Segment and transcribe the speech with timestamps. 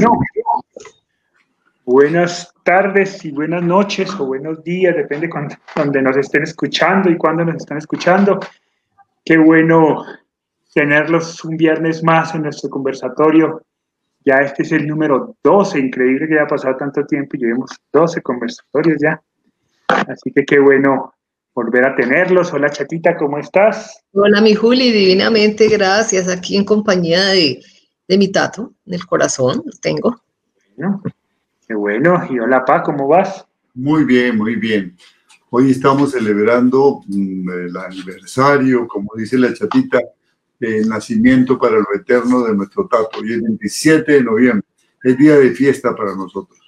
[0.00, 0.18] Bueno,
[1.84, 7.18] buenas tardes y buenas noches o buenos días, depende de donde nos estén escuchando y
[7.18, 8.40] cuándo nos están escuchando.
[9.22, 10.02] Qué bueno
[10.72, 13.62] tenerlos un viernes más en nuestro conversatorio.
[14.24, 18.22] Ya este es el número 12, increíble que haya pasado tanto tiempo y llevemos 12
[18.22, 19.20] conversatorios ya.
[19.86, 21.12] Así que qué bueno
[21.54, 22.54] volver a tenerlos.
[22.54, 24.02] Hola chatita, ¿cómo estás?
[24.12, 26.26] Hola mi Juli, divinamente, gracias.
[26.26, 27.60] Aquí en compañía de,
[28.10, 30.20] de mi tato, en el corazón, lo tengo.
[30.76, 31.00] Bueno,
[31.64, 32.26] qué bueno.
[32.28, 33.46] Y hola Pa, ¿cómo vas?
[33.72, 34.96] Muy bien, muy bien.
[35.50, 40.00] Hoy estamos celebrando mm, el aniversario, como dice la chatita,
[40.58, 43.20] el nacimiento para el retorno de nuestro tato.
[43.20, 44.66] Hoy es 27 de noviembre.
[45.04, 46.58] Es día de fiesta para nosotros.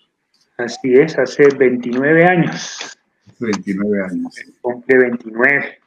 [0.58, 2.96] Así es, hace 29 años.
[3.40, 4.36] 29 años.
[4.60, 5.78] Cumple 29.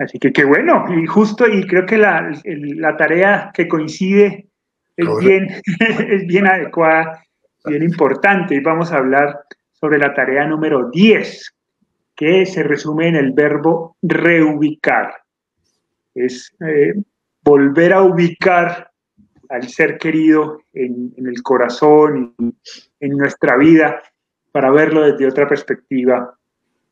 [0.00, 4.50] Así que qué bueno, y justo, y creo que la, la tarea que coincide
[4.96, 5.48] es bien,
[6.08, 7.22] es bien adecuada,
[7.64, 8.54] bien importante.
[8.54, 9.40] Y vamos a hablar
[9.72, 11.54] sobre la tarea número 10,
[12.14, 15.14] que se resume en el verbo reubicar.
[16.14, 16.94] Es eh,
[17.42, 18.90] volver a ubicar
[19.48, 22.56] al ser querido en, en el corazón, en,
[23.00, 24.02] en nuestra vida,
[24.50, 26.34] para verlo desde otra perspectiva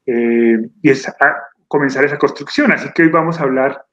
[0.07, 1.11] eh, y es
[1.69, 2.73] comenzar esa construcción.
[2.73, 3.85] Así que hoy vamos a hablar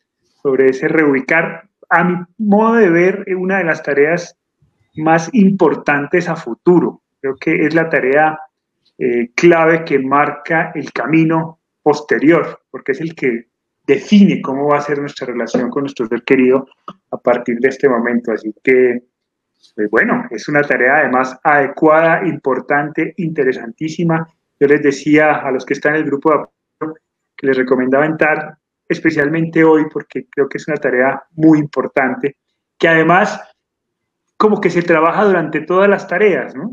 [0.41, 1.69] sobre ese reubicar.
[1.91, 4.35] A mi modo de ver, una de las tareas
[4.95, 7.01] más importantes a futuro.
[7.19, 8.39] Creo que es la tarea
[8.97, 13.47] eh, clave que marca el camino posterior, porque es el que
[13.85, 16.67] define cómo va a ser nuestra relación con nuestro ser querido
[17.11, 18.31] a partir de este momento.
[18.31, 19.03] Así que,
[19.75, 24.27] pues bueno, es una tarea además adecuada, importante, interesantísima
[24.61, 26.93] yo les decía a los que están en el grupo de apoyo
[27.35, 28.59] que les recomendaba entrar
[28.91, 32.37] especialmente hoy porque creo que es una tarea muy importante,
[32.77, 33.39] que además
[34.37, 36.71] como que se trabaja durante todas las tareas, ¿no?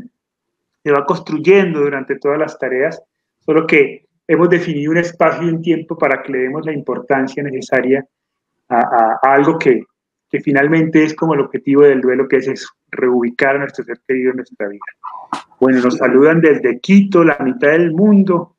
[0.83, 3.01] Se va construyendo durante todas las tareas,
[3.39, 7.43] solo que hemos definido un espacio y un tiempo para que le demos la importancia
[7.43, 8.05] necesaria
[8.69, 9.83] a, algo que,
[10.29, 13.99] que, finalmente es como el objetivo del duelo, que es eso, reubicar a nuestro ser
[14.07, 14.81] querido en nuestra vida.
[15.59, 18.55] Bueno, nos saludan desde Quito, la mitad del mundo.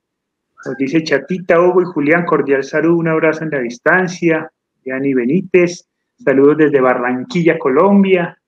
[0.66, 4.50] Nos dice Chatita, Hugo y Julián, cordial saludo, un abrazo en la distancia.
[4.84, 5.88] Yani Benítez,
[6.22, 8.38] saludos desde Barranquilla, Colombia.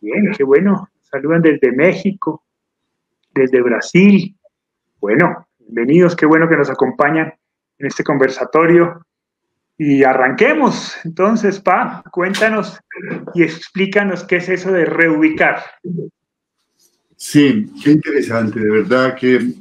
[0.00, 0.88] Bien, qué bueno.
[1.02, 2.44] Saludan desde México,
[3.32, 4.36] desde Brasil.
[5.00, 7.32] Bueno, bienvenidos, qué bueno que nos acompañan
[7.78, 9.06] en este conversatorio.
[9.78, 10.96] Y arranquemos.
[11.04, 12.80] Entonces, Pa, cuéntanos
[13.34, 15.62] y explícanos qué es eso de reubicar.
[17.16, 19.52] Sí, qué interesante, de verdad que,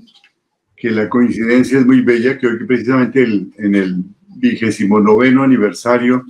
[0.85, 4.03] que la coincidencia es muy bella, que hoy precisamente en el
[4.35, 6.23] vigésimo noveno aniversario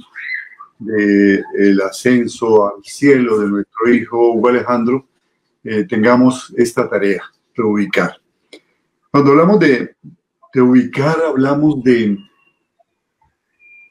[0.79, 5.09] del ascenso al cielo de nuestro hijo Hugo Alejandro,
[5.61, 7.21] eh, tengamos esta tarea,
[7.53, 8.15] de ubicar.
[9.11, 9.93] Cuando hablamos de,
[10.53, 12.17] de ubicar, hablamos de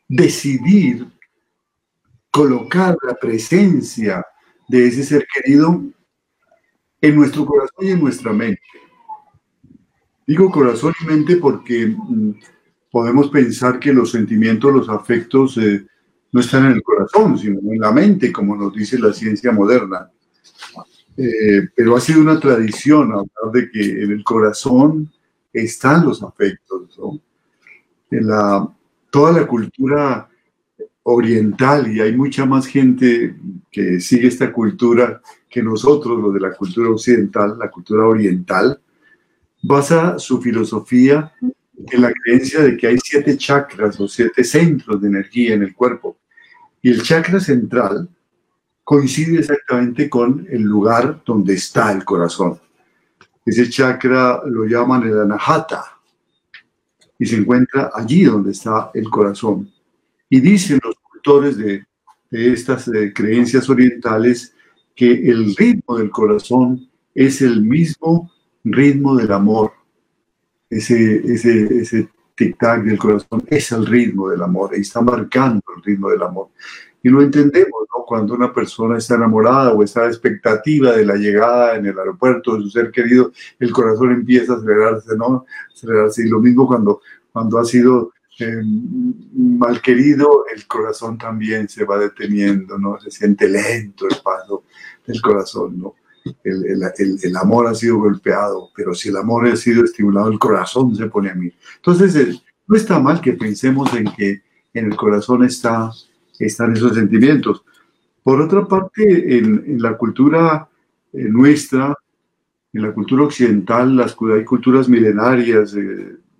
[0.08, 1.06] decidir
[2.30, 4.24] colocar la presencia
[4.66, 5.84] de ese ser querido
[7.02, 8.62] en nuestro corazón y en nuestra mente.
[10.26, 12.30] Digo corazón y mente porque mm,
[12.90, 15.84] podemos pensar que los sentimientos, los afectos eh,
[16.32, 20.10] no están en el corazón, sino en la mente, como nos dice la ciencia moderna.
[21.16, 25.12] Eh, pero ha sido una tradición hablar de que en el corazón
[25.52, 26.98] están los afectos.
[28.10, 28.68] En la,
[29.10, 30.28] toda la cultura
[31.04, 33.36] oriental, y hay mucha más gente
[33.70, 38.80] que sigue esta cultura que nosotros, los de la cultura occidental, la cultura oriental,
[39.66, 45.08] basa su filosofía en la creencia de que hay siete chakras o siete centros de
[45.08, 46.18] energía en el cuerpo.
[46.82, 48.08] Y el chakra central
[48.84, 52.60] coincide exactamente con el lugar donde está el corazón.
[53.46, 55.82] Ese chakra lo llaman el anahata
[57.18, 59.72] y se encuentra allí donde está el corazón.
[60.28, 61.86] Y dicen los cultores de,
[62.30, 64.54] estas eh, creencias orientales
[64.94, 68.33] que el ritmo del corazón es el mismo
[68.64, 69.72] ritmo del amor.
[70.68, 75.82] Ese, ese, ese tic-tac del corazón es el ritmo del amor y está marcando el
[75.82, 76.48] ritmo del amor.
[77.02, 78.04] Y lo entendemos, ¿no?
[78.04, 82.56] Cuando una persona está enamorada o está a expectativa de la llegada en el aeropuerto
[82.56, 85.44] de su ser querido, el corazón empieza a acelerarse, ¿no?
[85.70, 86.22] Acelerarse.
[86.24, 88.62] Y lo mismo cuando, cuando ha sido eh,
[89.34, 92.98] mal querido, el corazón también se va deteniendo, ¿no?
[92.98, 94.64] Se siente lento el paso
[95.06, 95.94] del corazón, ¿no?
[96.42, 100.38] El, el, el, amor ha sido golpeado, pero si el amor ha sido estimulado, el
[100.38, 101.52] corazón se pone a mí.
[101.76, 104.42] Entonces, eh, no está mal que pensemos en que
[104.72, 105.90] en el corazón está,
[106.38, 107.62] están esos sentimientos.
[108.22, 110.66] Por otra parte, en, la cultura
[111.12, 111.94] nuestra,
[112.72, 115.76] en la cultura occidental, las hay culturas milenarias,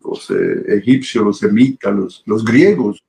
[0.03, 0.31] los
[0.67, 3.05] egipcios, los semitas, los, los griegos,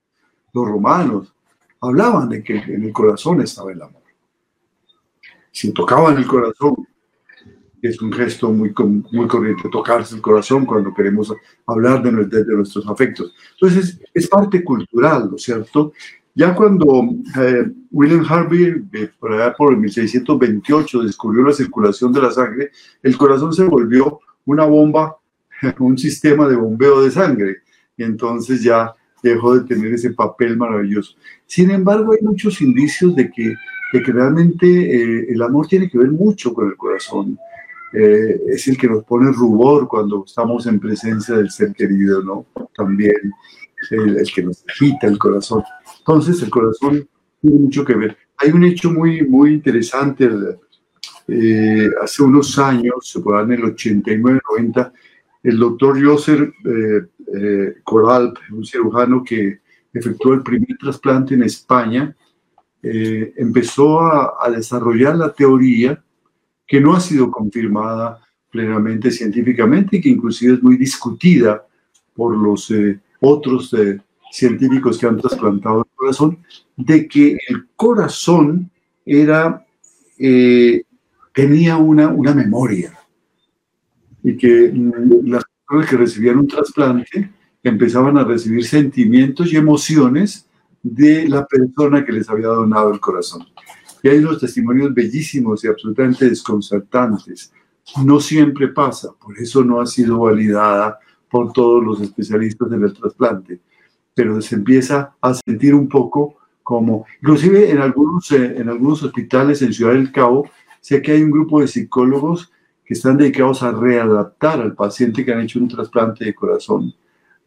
[0.54, 1.34] los romanos,
[1.80, 4.05] hablaban de que en el corazón estaba el amor.
[5.56, 6.86] Si tocaban el corazón,
[7.82, 8.74] es un gesto muy,
[9.14, 11.34] muy corriente, tocarse el corazón cuando queremos
[11.66, 13.34] hablar de, de, nuestros afectos.
[13.54, 15.94] Entonces, es parte cultural, ¿no es cierto?
[16.34, 17.08] Ya cuando
[17.40, 22.72] eh, William Harvey, eh, por allá por 1628, descubrió la circulación de la sangre,
[23.02, 25.16] el corazón se volvió una bomba,
[25.80, 27.60] un sistema de bombeo de sangre.
[27.96, 28.94] Y entonces ya
[29.24, 31.16] dejó de tener ese papel maravilloso.
[31.46, 33.54] Sin embargo, hay muchos indicios de que,
[33.94, 37.38] de que realmente eh, el amor tiene que ver mucho con el corazón.
[37.94, 42.46] Eh, es el que nos pone rubor cuando estamos en presencia del ser querido, ¿no?
[42.76, 43.16] También
[43.92, 45.64] el, el que nos agita el corazón.
[46.00, 47.08] Entonces, el corazón
[47.42, 48.18] tiene mucho que ver.
[48.38, 50.30] Hay un hecho muy, muy interesante.
[51.28, 54.92] Eh, hace unos años, por en el 89-90,
[55.44, 59.60] el doctor Joseph eh, eh, Coral, un cirujano que
[59.94, 62.16] efectuó el primer trasplante en España,
[62.88, 66.04] eh, empezó a, desarrollar la teoría
[66.68, 68.20] que no ha sido confirmada
[68.52, 71.66] plenamente científicamente y que inclusive es muy discutida
[72.14, 72.72] por los
[73.20, 73.76] otros
[74.32, 76.38] científicos que han trasplantado el corazón,
[76.78, 78.70] de que el corazón
[81.34, 82.98] tenía una, una memoria
[84.24, 84.72] y que
[85.24, 87.32] las personas que recibían un trasplante
[87.64, 90.46] empezaban a recibir sentimientos y emociones
[90.86, 93.44] de la persona que les había donado el corazón.
[94.04, 97.52] Y hay unos testimonios bellísimos y absolutamente desconcertantes.
[98.04, 102.94] No siempre pasa, por eso no ha sido validada por todos los especialistas en el
[102.94, 103.62] trasplante,
[104.14, 109.64] pero se empieza a sentir un poco como, inclusive en algunos, eh, en algunos hospitales
[109.64, 110.48] en Ciudad del Cabo,
[110.82, 112.52] sé que hay un grupo de psicólogos
[112.86, 116.94] que están dedicados a readaptar al paciente que han hecho un trasplante de corazón.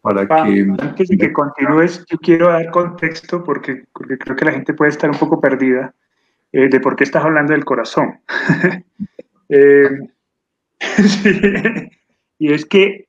[0.01, 4.53] Para que, antes de que continúes, yo quiero dar contexto porque, porque creo que la
[4.53, 5.95] gente puede estar un poco perdida
[6.53, 8.21] eh, de por qué estás hablando del corazón.
[9.51, 9.89] Eh,
[12.39, 13.09] y es que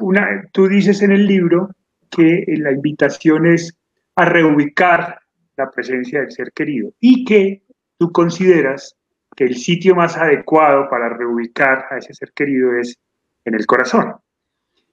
[0.00, 1.70] una, tú dices en el libro
[2.10, 3.74] que la invitación es
[4.16, 5.18] a reubicar
[5.56, 7.62] la presencia del ser querido y que
[7.96, 8.96] tú consideras
[9.34, 12.98] que el sitio más adecuado para reubicar a ese ser querido es
[13.44, 14.14] en el corazón.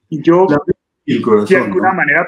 [0.09, 0.47] Y yo
[1.07, 2.27] de, alguna manera,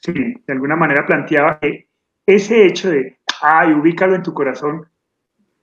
[0.00, 1.88] sí, de alguna manera planteaba que
[2.26, 4.86] ese hecho de, ay, ubícalo en tu corazón,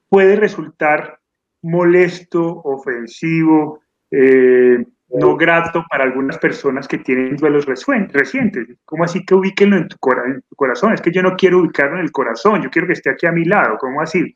[0.09, 1.19] puede resultar
[1.61, 8.67] molesto, ofensivo, eh, no grato para algunas personas que tienen duelos recientes.
[8.83, 10.93] ¿Cómo así que ubíquenlo en tu, en tu corazón?
[10.93, 13.31] Es que yo no quiero ubicarlo en el corazón, yo quiero que esté aquí a
[13.31, 13.77] mi lado.
[13.77, 14.35] ¿Cómo así?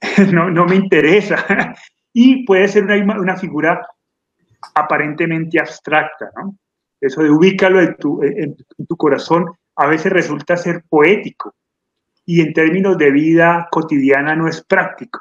[0.32, 1.44] no, no me interesa.
[2.12, 3.86] y puede ser una, una, figura
[4.74, 6.56] aparentemente abstracta, ¿no?
[7.02, 11.52] Eso de ubícalo en tu, corazón a veces resulta ser poético
[12.24, 15.20] y en términos de vida cotidiana no es práctico.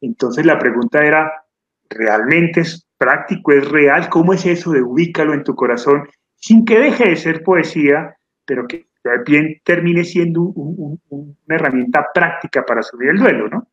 [0.00, 1.44] Entonces la pregunta era,
[1.88, 4.08] ¿realmente es práctico, es real?
[4.08, 8.66] ¿Cómo es eso de ubícalo en tu corazón sin que deje de ser poesía, pero
[8.66, 8.88] que
[9.24, 13.68] bien termine siendo una herramienta práctica para subir el duelo, ¿no?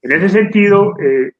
[0.00, 1.32] En ese sentido, eh,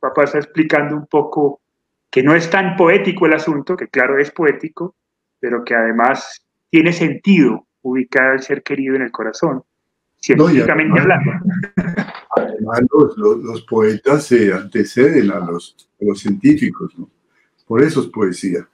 [0.00, 1.60] papá está explicando un poco
[2.10, 4.96] que no es tan poético el asunto, que claro es poético,
[5.38, 9.62] pero que además tiene sentido ubicar al ser querido en el corazón,
[10.16, 11.32] científicamente hablando.
[12.36, 12.82] Además,
[13.16, 17.08] los, poetas se anteceden a los, científicos, ¿no?
[17.66, 18.66] Por eso es poesía,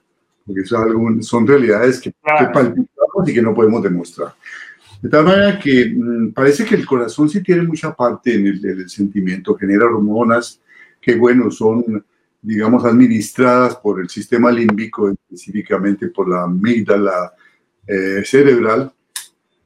[0.45, 4.33] porque son, son realidades que, que palpitamos y que no podemos demostrar.
[5.01, 8.89] De tal manera que mm, parece que el corazón sí tiene mucha parte en el,
[8.89, 10.61] sentimiento, genera hormonas
[10.99, 12.03] que, bueno, son,
[12.41, 17.33] digamos, administradas por el sistema límbico, específicamente por la amígdala
[17.85, 18.93] eh, cerebral,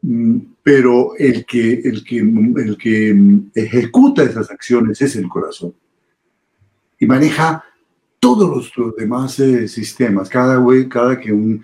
[0.01, 3.15] mm, pero el que, el, que, el que
[3.55, 5.73] ejecuta esas acciones es el corazón.
[6.99, 7.63] Y maneja
[8.19, 11.63] todos los, demás eh, sistemas, cada, cada que un,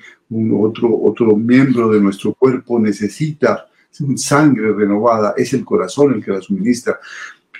[0.59, 3.67] otro, otro miembro de nuestro cuerpo necesita
[4.15, 6.99] sangre renovada, es el corazón el que la suministra.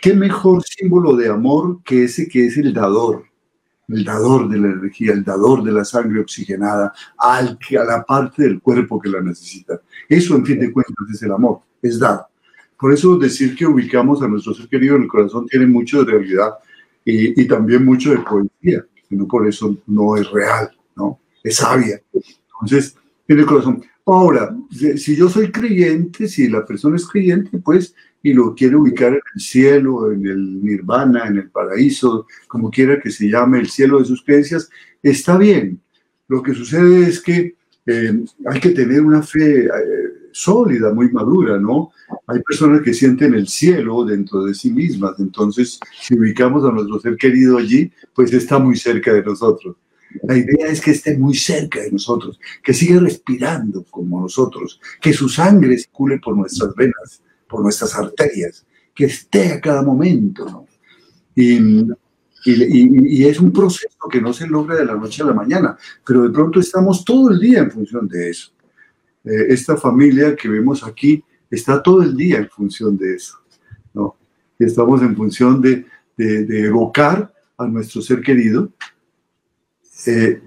[0.01, 3.25] ¿Qué mejor símbolo de amor que ese que es el dador?
[3.88, 8.03] El dador de la energía, el dador de la sangre oxigenada al que, a la
[8.03, 9.82] parte del cuerpo que la necesita.
[10.10, 12.27] Eso, en fin de cuentas, es el amor, es dar.
[12.77, 16.12] Por eso decir que ubicamos a nuestro ser querido en el corazón tiene mucho de
[16.12, 16.51] realidad
[17.03, 21.20] y, y también mucho de poesía, no por eso no es real, ¿no?
[21.44, 22.01] Es sabia.
[22.13, 23.84] Entonces, en el corazón.
[24.05, 27.93] Ahora, si yo soy creyente, si la persona es creyente, pues
[28.24, 33.00] y lo quiere ubicar en el cielo, en el nirvana, en el paraíso, como quiera
[33.00, 34.69] que se llame el cielo de sus creencias,
[35.01, 35.79] está bien.
[36.27, 37.55] Lo que sucede es que
[37.86, 39.69] eh, hay que tener una fe eh,
[40.31, 41.91] sólida, muy madura, ¿no?
[42.27, 47.00] Hay personas que sienten el cielo dentro de sí mismas, entonces si ubicamos a nuestro
[47.00, 49.77] ser querido allí, pues está muy cerca de nosotros.
[50.24, 55.13] La idea es que esté muy cerca de nosotros, que siga respirando como nosotros, que
[55.13, 60.45] su sangre circule por nuestras venas, por nuestras arterias, que esté a cada momento.
[60.45, 60.65] ¿no?
[61.36, 61.59] Y,
[62.45, 66.24] y, es un proceso que no se logra de la noche a la mañana, pero
[66.24, 68.51] de pronto estamos todo el día en función de eso.
[69.25, 73.38] Eh, esta familia que vemos aquí está todo el día en función de eso.
[73.93, 74.15] ¿no?
[74.57, 78.71] Estamos en función de, de, de evocar a nuestro ser querido
[80.05, 80.41] eh,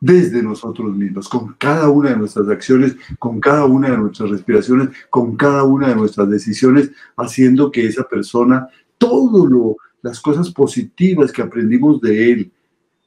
[0.00, 4.90] desde nosotros mismos, con cada una de nuestras acciones, con cada una de nuestras respiraciones,
[5.10, 11.32] con cada una de nuestras decisiones, haciendo que esa persona, todo lo, las cosas positivas
[11.32, 12.52] que aprendimos de él,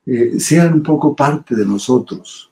[0.05, 2.51] eh, sean un poco parte de nosotros.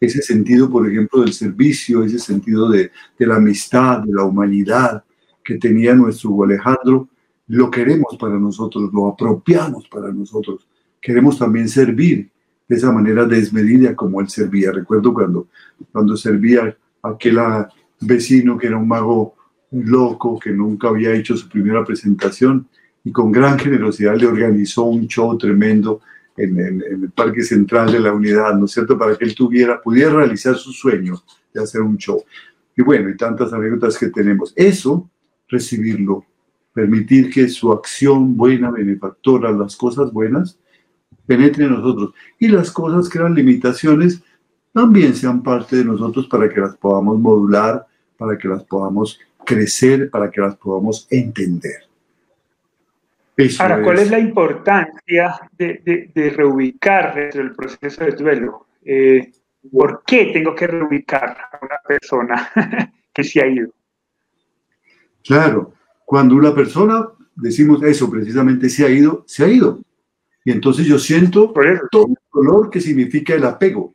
[0.00, 5.02] Ese sentido, por ejemplo, del servicio, ese sentido de, de la amistad, de la humanidad
[5.42, 7.08] que tenía nuestro Alejandro,
[7.48, 10.68] lo queremos para nosotros, lo apropiamos para nosotros.
[11.00, 12.31] Queremos también servir
[12.72, 14.72] de esa manera desmedida como él servía.
[14.72, 15.48] Recuerdo cuando,
[15.92, 17.38] cuando servía aquel
[18.00, 19.34] vecino que era un mago
[19.72, 22.66] loco, que nunca había hecho su primera presentación
[23.04, 26.00] y con gran generosidad le organizó un show tremendo
[26.34, 30.14] en, el Parque Central de la Unidad, ¿no es cierto?, para que él tuviera, pudiera
[30.14, 32.24] realizar su sueño de hacer un show.
[32.74, 34.54] Y bueno, y tantas anécdotas que tenemos.
[34.56, 35.10] Eso,
[35.46, 36.24] recibirlo,
[36.72, 40.58] permitir que su acción buena, benefactora, las cosas buenas,
[41.26, 42.12] penetre en nosotros.
[42.38, 44.22] Y las cosas que eran limitaciones
[44.72, 50.10] también sean parte de nosotros para que las podamos modular, para que las podamos crecer,
[50.10, 51.82] para que las podamos entender.
[53.58, 58.66] Ahora, ¿cuál es, la importancia de, reubicar dentro del proceso de duelo?
[58.84, 59.32] Eh,
[59.70, 62.50] ¿Por qué tengo que reubicar a una persona
[63.12, 63.70] que se ha ido?
[65.24, 65.72] Claro,
[66.04, 69.80] cuando una persona, decimos eso precisamente, se ha ido, se ha ido.
[70.44, 71.52] Y entonces yo siento
[71.90, 73.94] todo el dolor que significa el apego.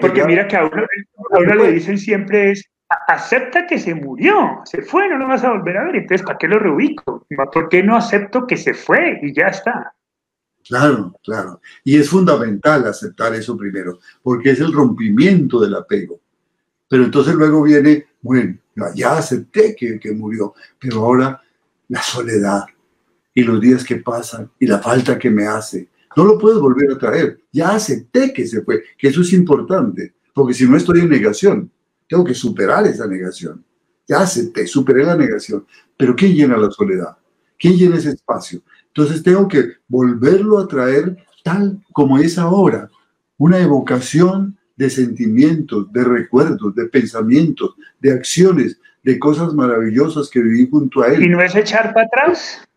[0.00, 2.64] porque, mira que a uno, le dicen siempre es,
[3.06, 6.38] acepta que se murió, se fue, no lo vas a volver a ver, entonces ¿para
[6.38, 7.26] qué lo reubico?
[7.52, 9.92] ¿Por qué no acepto que se fue y ya está?
[10.66, 11.60] Claro, claro.
[11.84, 16.20] Y es fundamental aceptar eso primero, porque es el rompimiento del apego.
[16.88, 18.58] Pero entonces luego viene, bueno,
[18.94, 21.40] ya acepté que, que murió, pero ahora
[21.88, 22.64] la soledad,
[23.38, 25.88] y los días que pasan y la falta que me hace.
[26.16, 27.38] No lo puedes volver a traer.
[27.52, 31.70] Ya acepté que se fue, que eso es importante, porque si no estoy en negación,
[32.08, 33.64] tengo que superar esa negación.
[34.08, 35.64] Ya acepté, superé la negación.
[35.96, 37.16] Pero ¿quién llena la soledad?
[37.56, 38.60] ¿Quién llena ese espacio?
[38.88, 42.90] Entonces tengo que volverlo a traer tal como es ahora.
[43.36, 50.68] Una evocación de sentimientos, de recuerdos, de pensamientos, de acciones, de cosas maravillosas que viví
[50.68, 51.22] junto a él.
[51.22, 52.67] ¿Y no es echar para atrás?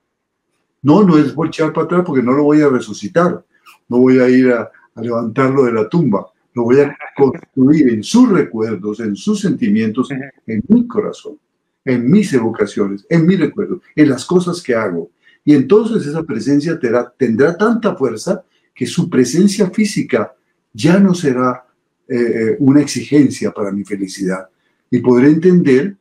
[0.83, 3.43] No, no es voltear para atrás porque no lo voy a resucitar,
[3.87, 8.29] no voy a ir a, levantarlo de la tumba, lo voy a construir en sus
[8.29, 11.39] recuerdos, en sus sentimientos, en mi corazón,
[11.85, 15.09] en mis evocaciones, en mi recuerdo, en las cosas que hago.
[15.45, 18.43] Y entonces esa presencia tendrá, tendrá tanta fuerza
[18.75, 20.35] que su presencia física
[20.73, 21.65] ya no será
[22.07, 24.49] eh, eh, una exigencia para mi felicidad.
[24.89, 25.95] Y podré entender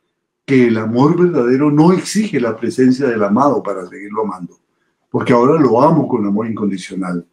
[0.45, 4.60] que el amor verdadero no exige la presencia del amado para seguirlo amando
[5.11, 7.27] porque ahora lo amo con amor incondicional.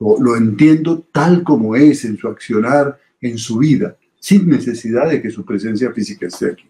[0.00, 5.30] Lo, entiendo tal como es en su accionar, en su vida, sin necesidad de que
[5.30, 6.68] su presencia física esté aquí.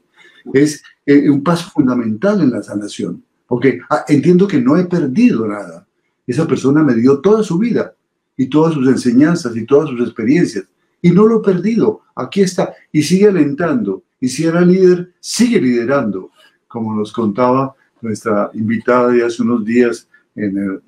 [0.52, 5.46] Es eh, un paso fundamental en la sanación, porque ah, entiendo que no he perdido
[5.46, 5.86] nada.
[6.26, 7.94] Esa persona me dio toda su vida
[8.36, 10.64] y todas sus enseñanzas y todas sus experiencias,
[11.00, 12.02] y no lo he perdido.
[12.14, 16.30] Aquí está, y sigue alentando, y si era líder, sigue liderando,
[16.68, 17.74] como nos contaba
[18.04, 20.06] nuestra invitada de hace unos días
[20.36, 20.80] en,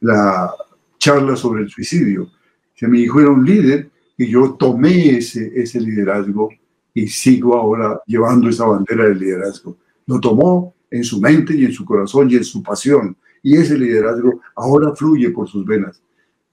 [0.00, 0.54] la,
[0.98, 2.30] charla sobre el suicidio.
[2.76, 6.50] Que mi hijo era un líder y yo tomé ese, ese liderazgo
[6.92, 9.76] y sigo ahora llevando esa bandera del liderazgo.
[10.06, 13.16] Lo tomó en su mente y en su corazón y en su pasión.
[13.42, 16.00] Y ese liderazgo ahora fluye por sus venas.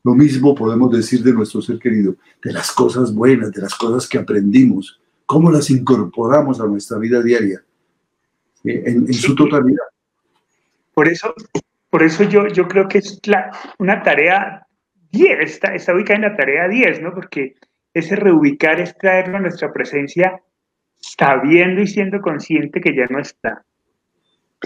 [0.04, 4.10] Lo mismo podemos decir de nuestro ser querido, de las cosas buenas, de las cosas
[4.10, 7.64] que aprendimos, cómo las incorporamos a nuestra vida diaria
[8.64, 9.86] en, su totalidad.
[10.94, 11.34] Por eso,
[11.90, 14.66] por eso yo, yo creo que es la, una tarea
[15.12, 17.14] 10, está, está ubicada en la tarea 10, ¿no?
[17.14, 17.56] Porque
[17.94, 20.42] ese reubicar es traerlo a nuestra presencia
[20.98, 23.64] sabiendo y siendo consciente que ya no está,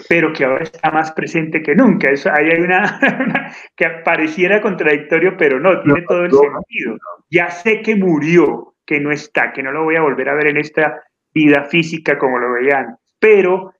[0.10, 2.12] pero que ahora está más presente que nunca.
[2.12, 3.00] Eso, ahí hay una,
[3.75, 6.98] que pareciera contradictorio, pero no, tiene todo el sentido.
[7.30, 10.48] Ya sé que murió, que no está, que no lo voy a volver a ver
[10.48, 11.02] en esta
[11.34, 13.74] vida física como lo veían, pero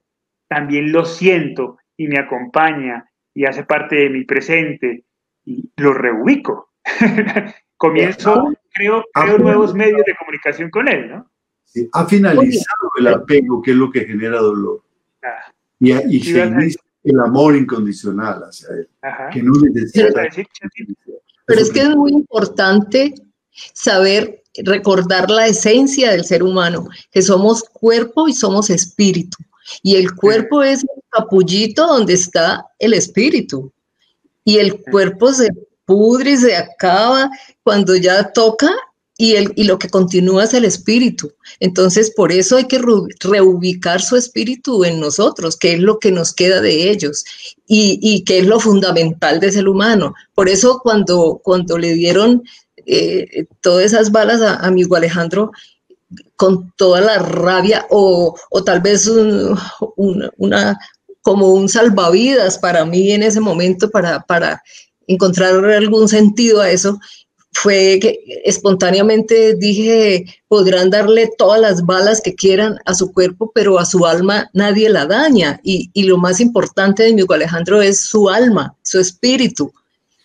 [0.48, 5.06] también lo siento y me acompaña y hace parte de mi presente
[5.44, 6.72] y lo reubico.
[7.78, 11.30] Comienzo, creo, creo nuevos medios de comunicación con él, ¿no?
[11.92, 14.82] ha finalizado el apego, que es lo que genera dolor.
[15.24, 15.52] Ah.
[15.80, 18.90] y, y se inicia el amor incondicional hacia él.
[19.32, 20.28] Que no necesita.
[21.46, 23.14] Pero es que es muy importante
[23.74, 29.38] saber recordar la esencia del ser humano, que somos cuerpo y somos espíritu.
[29.82, 33.72] Y el cuerpo es el capullito donde está el espíritu.
[34.44, 35.50] Y el cuerpo se
[35.86, 37.30] pudre y se acaba
[37.64, 38.72] cuando ya toca
[39.18, 41.32] y, el, y lo que continúa es el espíritu.
[41.60, 42.82] Entonces, por eso hay que
[43.22, 47.24] reubicar su espíritu en nosotros, que es lo que nos queda de ellos
[47.66, 50.14] y, y que es lo fundamental de ser humano.
[50.34, 52.44] Por eso cuando, cuando le dieron
[52.86, 55.52] eh, todas esas balas a, a, mi amigo Alejandro,
[56.36, 59.10] con toda la rabia o, o tal vez
[59.98, 60.78] una,
[61.22, 64.62] como un salvavidas para mí en ese momento para, para
[65.08, 67.00] encontrar algún sentido a eso,
[67.56, 73.80] fue que espontáneamente dije, podrán darle todas las balas que quieran a su cuerpo, pero
[73.80, 75.62] a su alma nadie la daña.
[75.64, 79.72] Y, y lo más importante de mi Alejandro es su alma, su espíritu.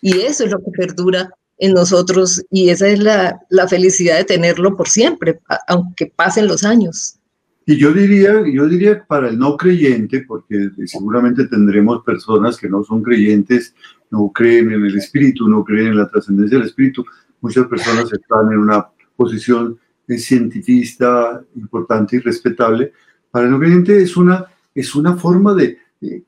[0.01, 4.25] Y eso es lo que perdura en nosotros y esa es la, la felicidad de
[4.25, 7.19] tenerlo por siempre, aunque pasen los años.
[7.67, 12.83] Y yo diría, yo diría para el no creyente, porque seguramente tendremos personas que no
[12.83, 13.75] son creyentes,
[14.09, 17.05] no creen en el espíritu, no creen en la trascendencia del espíritu.
[17.41, 19.77] Muchas personas están en una posición
[20.17, 22.91] científica importante y respetable.
[23.29, 25.77] Para el no creyente es una, es una forma de,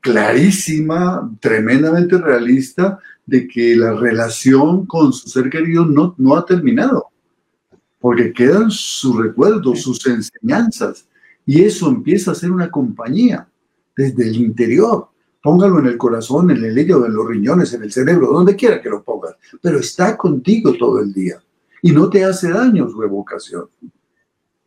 [0.00, 7.06] clarísima, tremendamente realista, de que la relación con su ser querido no, no ha terminado,
[8.00, 11.06] porque quedan sus recuerdos, sus enseñanzas,
[11.46, 13.48] y eso empieza a ser una compañía
[13.96, 15.08] desde el interior.
[15.42, 18.80] Póngalo en el corazón, en el hígado, en los riñones, en el cerebro, donde quiera
[18.80, 21.38] que lo pongas, pero está contigo todo el día
[21.82, 23.68] y no te hace daño su evocación.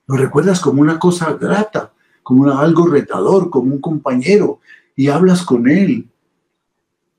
[0.05, 1.91] Lo recuerdas como una cosa grata,
[2.21, 4.59] como algo retador, como un compañero,
[4.95, 6.07] y hablas con él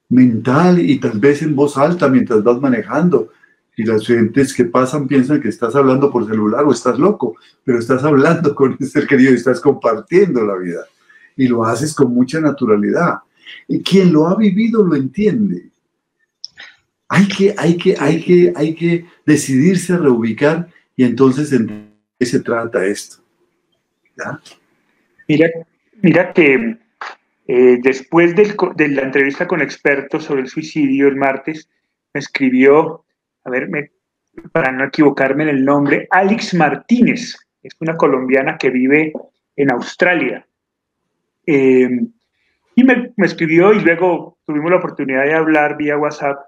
[0.09, 3.31] mental y tal vez en voz alta mientras vas manejando.
[3.77, 7.79] Y las gentes que pasan piensan que estás hablando por celular o estás loco, pero
[7.79, 10.81] estás hablando con el ser querido y estás compartiendo la vida.
[11.37, 13.19] Y lo haces con mucha naturalidad.
[13.69, 15.71] Y quien lo ha vivido lo entiende.
[17.09, 22.27] Hay que, hay que, hay que, hay que decidirse a reubicar y entonces en qué
[22.27, 23.23] se trata esto.
[25.29, 25.49] Mira,
[26.03, 26.77] mira que
[27.51, 31.67] eh, después de la entrevista con expertos sobre el suicidio el martes,
[32.13, 33.07] me escribió,
[33.43, 33.71] a ver,
[34.53, 39.15] para no equivocarme en el nombre, Alex Martínez, es una colombiana que vive
[39.57, 40.47] en Australia.
[41.47, 42.13] Em,
[42.75, 46.39] y me, escribió y luego tuvimos la oportunidad de hablar vía WhatsApp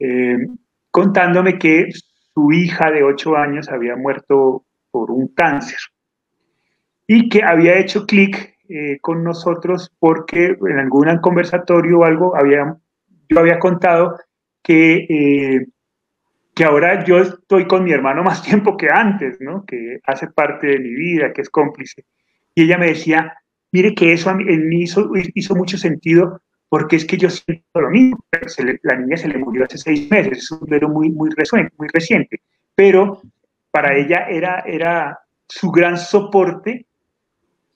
[0.00, 0.56] em,
[0.90, 1.88] contándome que
[2.34, 5.78] su hija de 8 años había muerto por un cáncer
[7.06, 12.76] y que había hecho clic eh, con nosotros porque en algún conversatorio o algo había,
[13.28, 14.16] yo había contado
[14.62, 15.66] que, eh,
[16.54, 19.64] que ahora yo estoy con mi hermano más tiempo que antes, ¿no?
[19.66, 22.04] que hace parte de mi vida, que es cómplice.
[22.54, 23.34] Y ella me decía,
[23.72, 27.90] mire que eso en mí hizo, hizo mucho sentido porque es que yo siento lo
[27.90, 28.24] mismo.
[28.84, 31.28] la niña se le murió hace seis meses, es un duelo muy, muy,
[31.76, 32.40] muy reciente,
[32.74, 33.20] pero
[33.70, 36.86] para ella era, era su gran soporte.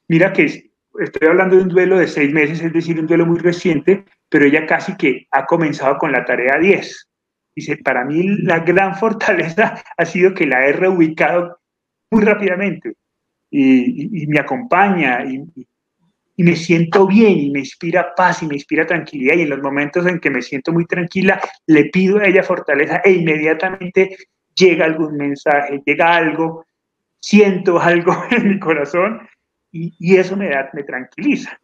[0.09, 3.39] Mira que estoy hablando de un duelo de seis meses, es decir, un duelo muy
[3.39, 7.09] reciente, pero ella casi que ha comenzado con la tarea 10.
[7.55, 11.59] Dice, para mí la gran fortaleza ha sido que la he reubicado
[12.11, 12.95] muy rápidamente
[13.51, 15.45] y, me acompaña y,
[16.37, 19.63] y, me siento bien y me inspira paz y me inspira tranquilidad y en los
[19.63, 24.17] momentos en que me siento muy tranquila le pido a ella fortaleza e inmediatamente
[24.55, 26.65] llega algún mensaje, llega algo,
[27.21, 29.21] siento algo en mi corazón
[29.99, 31.59] y, eso me, da, me tranquiliza.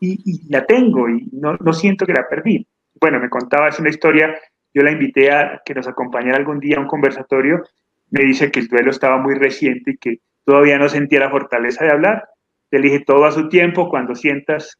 [0.00, 2.66] Y, la tengo y no, no, siento que la perdí.
[3.00, 4.34] Bueno, me contaba, es una historia,
[4.72, 7.62] yo la invité a que nos acompañara algún día a un conversatorio,
[8.10, 11.84] me dice que el duelo estaba muy reciente y que todavía no sentía la fortaleza
[11.84, 12.28] de hablar.
[12.70, 14.78] Le dije, todo a su tiempo, cuando sientas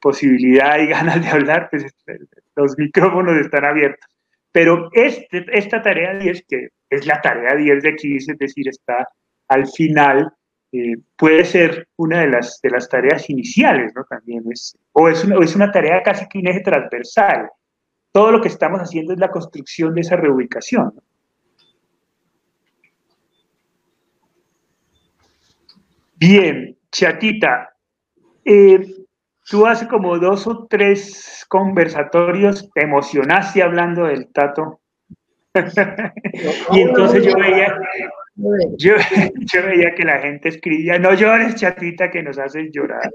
[0.00, 1.86] posibilidad y ganas de hablar, pues
[2.56, 4.08] los micrófonos están abiertos.
[4.52, 9.06] Pero este, esta tarea 10, que es la tarea 10 de aquí, es decir, está
[9.48, 10.32] al final,
[10.72, 14.04] eh, puede ser una de las, de las tareas iniciales, ¿no?
[14.04, 17.50] También es, o es una, es una tarea casi que un eje transversal.
[18.12, 20.92] Todo lo que estamos haciendo es la construcción de esa reubicación.
[26.20, 27.74] Bien, Chatita,
[28.44, 29.06] eh,
[29.48, 34.80] tú hace como dos o tres conversatorios te emocionaste hablando del Tato.
[36.72, 37.74] y entonces yo veía,
[38.78, 38.94] yo,
[39.66, 43.10] veía que la gente escribía, no llores, chatita, que nos haces llorar.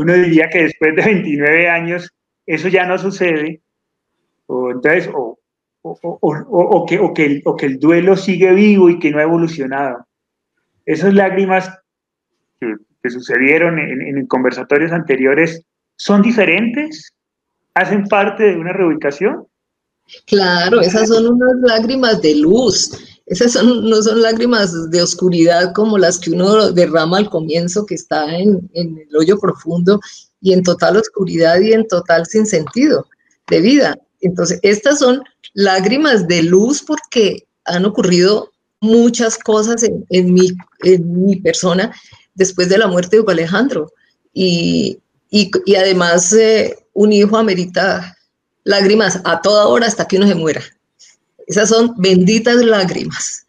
[0.00, 2.10] Uno diría que después de 29 años
[2.46, 3.62] eso ya no sucede,
[4.46, 5.38] o entonces, o,
[5.82, 9.22] o, que, o, que el, o que el duelo sigue vivo y que no ha
[9.22, 10.06] evolucionado.
[10.84, 11.70] Esas lágrimas
[12.60, 12.76] que,
[13.10, 15.64] sucedieron en, en conversatorios anteriores
[15.96, 17.12] son diferentes,
[17.74, 19.46] hacen parte de una reubicación.
[20.26, 26.18] Claro, esas son unas lágrimas de luz, esas no son lágrimas de oscuridad como las
[26.18, 30.00] que uno derrama al comienzo, que está en, el hoyo profundo
[30.40, 33.06] y en total oscuridad y en total sin sentido
[33.48, 33.98] de vida.
[34.20, 35.22] Entonces, estas son
[35.54, 41.94] lágrimas de luz porque han ocurrido muchas cosas en, mi, persona
[42.34, 43.92] después de la muerte de Alejandro.
[44.32, 44.98] Y
[45.76, 48.16] además, eh, un hijo amerita
[48.64, 50.62] lágrimas a toda hora hasta que uno se muera.
[51.52, 53.46] Esas son benditas lágrimas,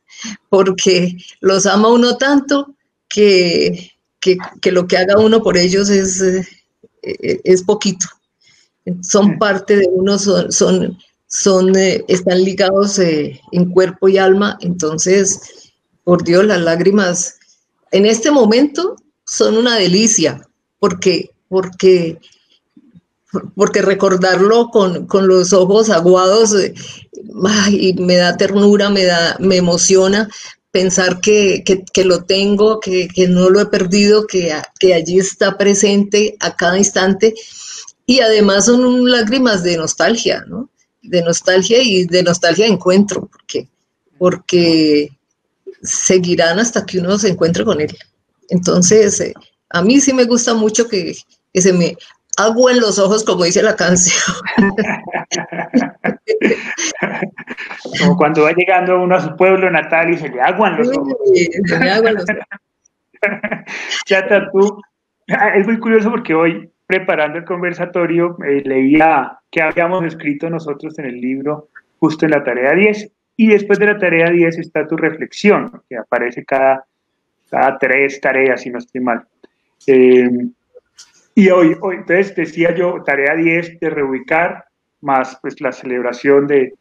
[0.50, 2.76] porque los ama uno tanto
[3.08, 6.46] que, que, lo que haga uno por ellos es, eh,
[7.46, 8.06] es poquito.
[9.02, 14.58] Son parte de uno, son, son, son eh, están ligados eh, en cuerpo y alma.
[14.60, 15.40] Entonces,
[16.04, 17.40] por Dios, las lágrimas
[17.92, 20.46] en este momento son una delicia,
[20.80, 22.20] porque, porque
[23.56, 26.56] porque recordarlo con, los ojos aguados
[27.72, 30.30] y me da ternura, me, da, me emociona
[30.72, 31.64] pensar que,
[32.04, 37.34] lo tengo, que, no lo he perdido, que, que allí está presente a cada instante.
[38.06, 40.70] Y además son lágrimas de nostalgia, ¿no?
[41.02, 43.70] De nostalgia y de nostalgia de encuentro, porque,
[44.18, 45.10] porque
[45.84, 47.96] seguirán hasta que uno se encuentre con él.
[48.50, 49.34] Entonces, eh,
[49.70, 51.16] a mí sí me gusta mucho que,
[51.54, 51.96] que se me
[52.38, 54.36] agua en los ojos, como dice la canción.
[58.00, 61.16] como cuando va llegando uno a su pueblo natal y se le aguan los ojos.
[61.66, 62.44] se le aguan los ojos.
[64.06, 64.82] Chata, tú,
[65.30, 71.00] ah, es muy curioso porque hoy, preparando el conversatorio, eh, leía que habíamos escrito nosotros
[71.00, 71.70] en el libro
[72.00, 75.96] justo en la tarea 10, y después de la tarea 10 está tu reflexión, que
[75.96, 76.86] aparece cada,
[77.50, 79.26] cada tres tareas, si no estoy mal.
[79.88, 80.30] Eh,
[81.36, 84.66] y hoy, hoy, entonces decía yo, tarea 10 de reubicar,
[85.02, 86.74] más pues la celebración del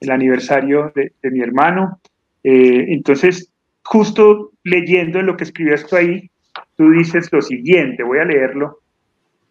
[0.00, 2.00] el aniversario de, mi hermano.
[2.44, 6.30] Eh, entonces, justo leyendo lo que escribías tú ahí,
[6.76, 8.80] tú dices lo siguiente, voy a leerlo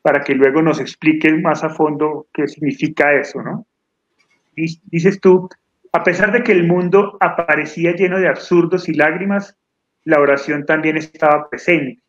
[0.01, 3.65] para que luego nos expliques más a fondo qué significa eso, ¿no?
[4.55, 5.49] Dices tú,
[5.91, 9.57] a pesar de que el mundo aparecía lleno de absurdos y lágrimas,
[10.03, 12.01] la oración también estaba presente.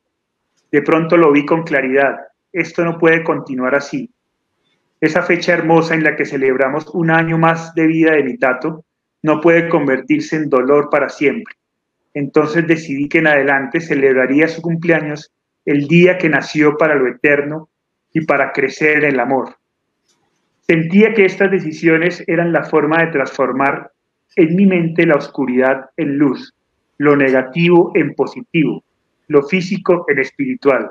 [0.70, 2.18] De pronto lo vi con claridad
[2.56, 4.10] esto no puede continuar así.
[4.98, 8.84] Esa fecha hermosa en la que celebramos un año más de vida de mi tato
[9.22, 11.54] no puede convertirse en dolor para siempre.
[12.14, 15.32] Entonces decidí que en adelante celebraría su cumpleaños
[15.66, 17.68] el día que nació para lo eterno
[18.14, 19.56] y para crecer en el amor.
[20.62, 23.92] Sentía que estas decisiones eran la forma de transformar
[24.34, 26.54] en mi mente la oscuridad en luz,
[26.96, 28.82] lo negativo en positivo,
[29.28, 30.90] lo físico en espiritual,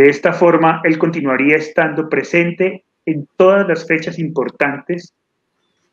[0.00, 5.12] de esta forma, él continuaría estando presente en todas las fechas importantes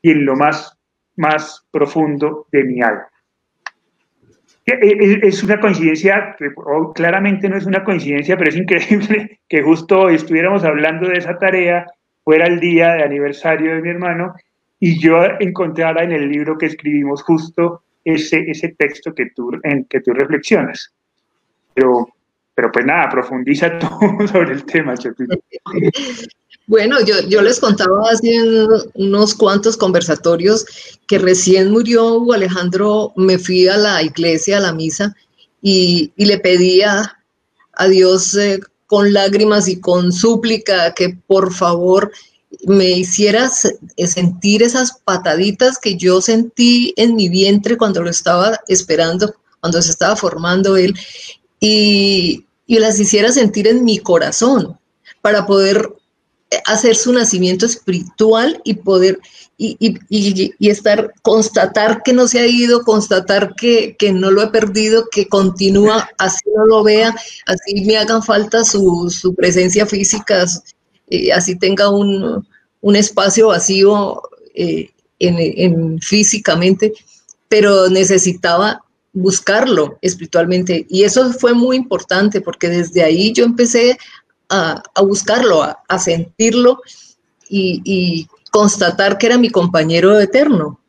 [0.02, 0.78] y en lo más,
[1.18, 3.08] más profundo de mi alma.
[4.66, 6.38] E, e, es una coincidencia,
[6.96, 11.38] claramente no es una coincidencia, pero es increíble que justo hoy estuviéramos hablando de esa
[11.38, 11.86] tarea,
[12.24, 14.36] fuera el día de aniversario de mi hermano,
[14.80, 19.52] y yo encontrara en el libro que escribimos justo ese, ese texto que tú,
[19.90, 20.94] que tú reflexionas.
[21.74, 22.08] Pero
[22.58, 23.88] pero pues nada, profundiza tú
[24.28, 24.96] sobre el tema,
[26.66, 28.34] Bueno, yo, yo, les contaba hace
[28.96, 30.66] unos cuantos conversatorios
[31.06, 35.16] que recién murió Alejandro, me fui a la iglesia, a la misa,
[35.62, 37.20] y, y le pedía
[37.74, 42.12] a Dios eh, con lágrimas y con súplica que por favor
[42.66, 49.36] me hiciera sentir esas pataditas que yo sentí en mi vientre cuando lo estaba esperando,
[49.60, 50.96] cuando se estaba formando él.
[51.60, 54.78] Y, y las hiciera sentir en mi corazón
[55.22, 55.90] para poder
[56.66, 59.20] hacer su nacimiento espiritual y poder
[59.58, 59.76] y,
[60.10, 65.08] y, estar, constatar que no se ha ido, constatar que, que, no lo he perdido,
[65.12, 67.16] que continúa, así no lo vea,
[67.48, 70.46] así me hagan falta su, su presencia física,
[71.10, 72.48] eh, así tenga un,
[72.82, 74.22] un espacio vacío
[74.54, 76.94] eh, en, físicamente,
[77.50, 78.84] pero necesitaba
[79.18, 80.86] buscarlo espiritualmente.
[80.90, 83.98] Y eso fue muy importante porque desde ahí yo empecé
[84.50, 86.80] a, buscarlo, a, sentirlo
[87.50, 90.80] y, constatar que era mi compañero eterno.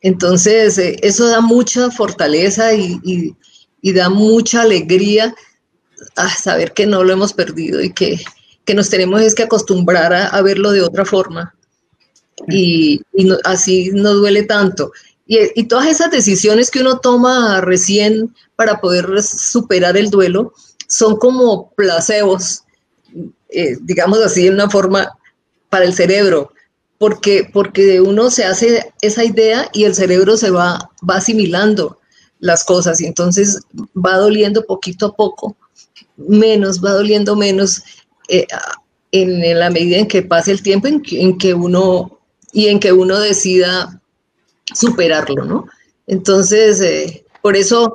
[0.00, 3.34] Entonces, eh, eso da mucha fortaleza y,
[3.82, 5.34] da mucha alegría
[6.16, 8.18] a saber que no lo hemos perdido y que,
[8.74, 11.54] nos tenemos es que acostumbrar a, verlo de otra forma.
[12.48, 13.00] Y,
[13.44, 14.92] así no duele tanto.
[15.30, 20.54] Y, todas esas decisiones que uno toma recién para poder superar el duelo
[20.86, 22.64] son como placebos
[23.50, 25.10] eh, digamos así, de una forma
[25.70, 26.52] para el cerebro,
[26.98, 31.98] porque, porque uno se hace esa idea y el cerebro se va, va asimilando
[32.40, 33.60] las cosas y entonces
[33.96, 35.56] va doliendo poquito a poco,
[36.16, 37.82] menos, va doliendo menos
[38.28, 38.46] eh,
[39.12, 41.00] en, la medida en que pase el tiempo en
[41.38, 42.18] que, uno
[42.52, 44.00] y en que uno decida
[44.74, 45.66] superarlo, ¿no?
[46.06, 47.94] Entonces, eh, por eso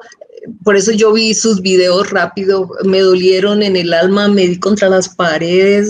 [0.64, 4.90] por eso yo vi sus videos rápido, me dolieron en el alma, me di contra
[4.90, 5.90] las paredes,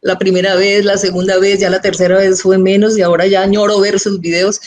[0.00, 3.42] la primera vez, la segunda vez, ya la tercera vez fue menos y ahora ya
[3.42, 4.60] añoro ver sus videos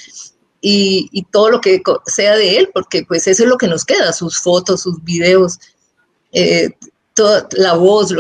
[0.62, 4.13] y, todo lo que sea de él, porque pues eso es lo que nos queda,
[4.13, 5.58] sus fotos, sus videos,
[6.34, 6.69] eh,
[7.15, 8.13] toda la voz,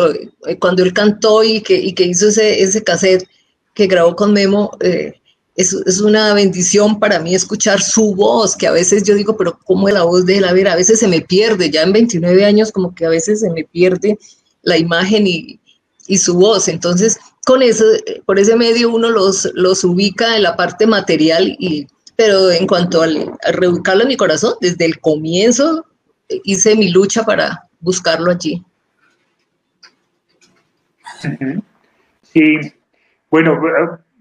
[0.47, 3.27] eh, cuando él cantó y que, y que hizo ese, ese cassette
[3.73, 4.71] que grabó con Memo,
[5.61, 9.87] es, una bendición para mí escuchar su voz, que a veces yo digo, pero ¿cómo
[9.87, 10.45] es la voz de él?
[10.45, 13.41] A ver, a veces se me pierde, ya en 29 años como que a veces
[13.41, 14.17] se me pierde
[14.63, 15.59] la imagen y,
[16.17, 16.67] su voz.
[16.67, 17.85] Entonces, con eso,
[18.25, 23.01] por ese medio uno los, los ubica en la parte material, y, pero en cuanto
[23.01, 25.85] al, reubicarlo en mi corazón, desde el comienzo
[26.43, 28.63] hice mi lucha para buscarlo allí.
[32.33, 32.73] Sí,
[33.29, 33.59] bueno,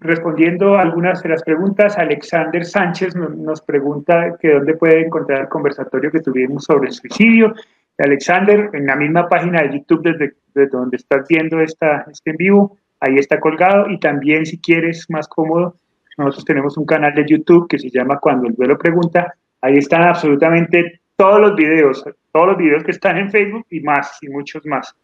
[0.00, 5.48] respondiendo a algunas de las preguntas, Alexander Sánchez nos pregunta que dónde puede encontrar el
[5.48, 7.54] conversatorio que tuvimos sobre el suicidio.
[7.98, 12.78] Alexander, en la misma página de YouTube desde, donde estás viendo esta, este en vivo,
[13.00, 15.76] ahí está colgado y también si quieres más cómodo,
[16.16, 20.02] nosotros tenemos un canal de YouTube que se llama Cuando el duelo pregunta, ahí están
[20.02, 24.64] absolutamente todos los videos, todos los videos que están en Facebook y más, y muchos
[24.64, 24.94] más.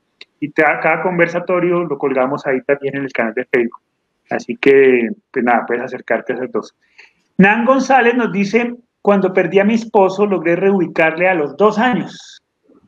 [0.41, 3.86] Y cada conversatorio lo colgamos ahí también en el canal de Facebook.
[4.31, 6.75] Así que, pues nada, puedes acercarte a esos dos.
[7.39, 12.43] Nan González nos dice, cuando perdí a mi esposo logré reubicarle a los dos años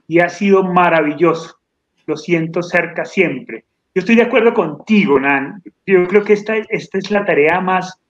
[0.07, 1.59] y ha sido maravilloso.
[2.07, 3.64] Lo siento cerca siempre.
[3.94, 5.62] Yo estoy de acuerdo contigo, Nan.
[5.87, 8.01] Yo creo que esta, esta es la tarea más,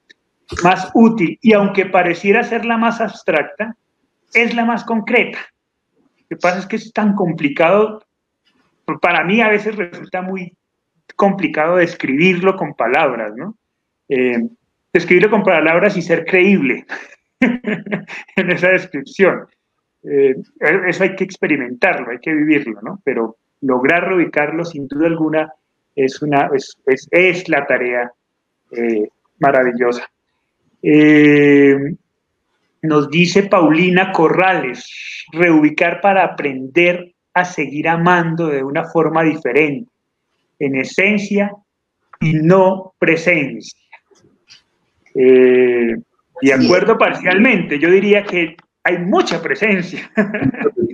[0.63, 3.77] más útil y aunque pareciera ser la más abstracta,
[4.33, 5.39] es la más concreta.
[6.29, 8.03] Lo que pasa es que es tan complicado,
[9.01, 10.57] para mí a veces resulta muy
[11.19, 13.57] complicado describirlo con palabras, ¿no?
[14.09, 14.39] Eh,
[14.93, 16.87] describirlo con palabras y ser creíble
[17.41, 19.41] en esa descripción.
[20.05, 20.37] Eh,
[20.87, 23.03] eso hay que experimentarlo, hay que vivirlo, ¿no?
[23.05, 25.53] Pero lograr reubicarlo, sin duda alguna,
[25.97, 26.79] es, una, es,
[27.11, 28.13] es, la tarea
[28.71, 29.09] eh,
[29.41, 30.09] maravillosa.
[32.83, 39.91] nos dice Paulina Corrales, reubicar para aprender a seguir amando de una forma diferente
[40.59, 41.53] en esencia
[42.21, 43.79] y no presencia.
[45.15, 45.97] Eh,
[46.41, 50.11] de acuerdo parcialmente, yo diría que hay mucha presencia.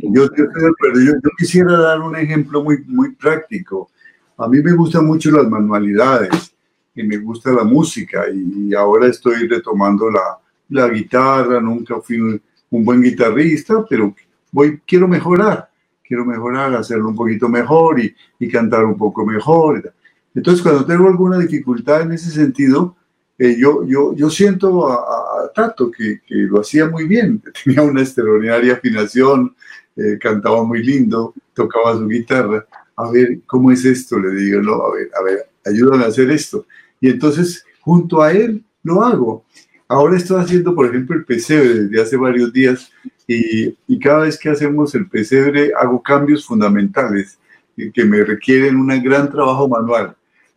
[0.03, 3.91] Yo, yo, quisiera dar un ejemplo muy, muy práctico.
[4.37, 6.55] A mí me gustan mucho las manualidades
[6.95, 12.41] y me gusta la música y ahora estoy retomando la, la guitarra, nunca fui un,
[12.71, 14.15] un, buen guitarrista, pero
[14.53, 15.69] voy, quiero mejorar
[16.15, 19.93] quiero mejorar, hacerlo un poquito mejor y, y cantar un poco mejor.
[20.33, 22.97] Entonces, cuando tengo alguna dificultad en ese sentido,
[23.37, 28.01] eh, yo, yo, yo siento a, Tato que, que, lo hacía muy bien, tenía una
[28.01, 29.55] extraordinaria afinación,
[29.97, 32.65] eh, cantaba muy lindo, tocaba su guitarra.
[32.97, 34.19] A ver, ¿cómo es esto?
[34.21, 36.67] Le digo, no, a ver, a ver, ayúdame a hacer esto.
[37.01, 39.45] Y entonces, junto a él, lo hago.
[39.95, 42.91] Ahora estoy haciendo, por ejemplo, el pesebre desde hace varios días
[43.29, 47.39] y, cada vez que hacemos el pesebre hago cambios fundamentales
[47.77, 50.17] que me requieren un gran trabajo manual.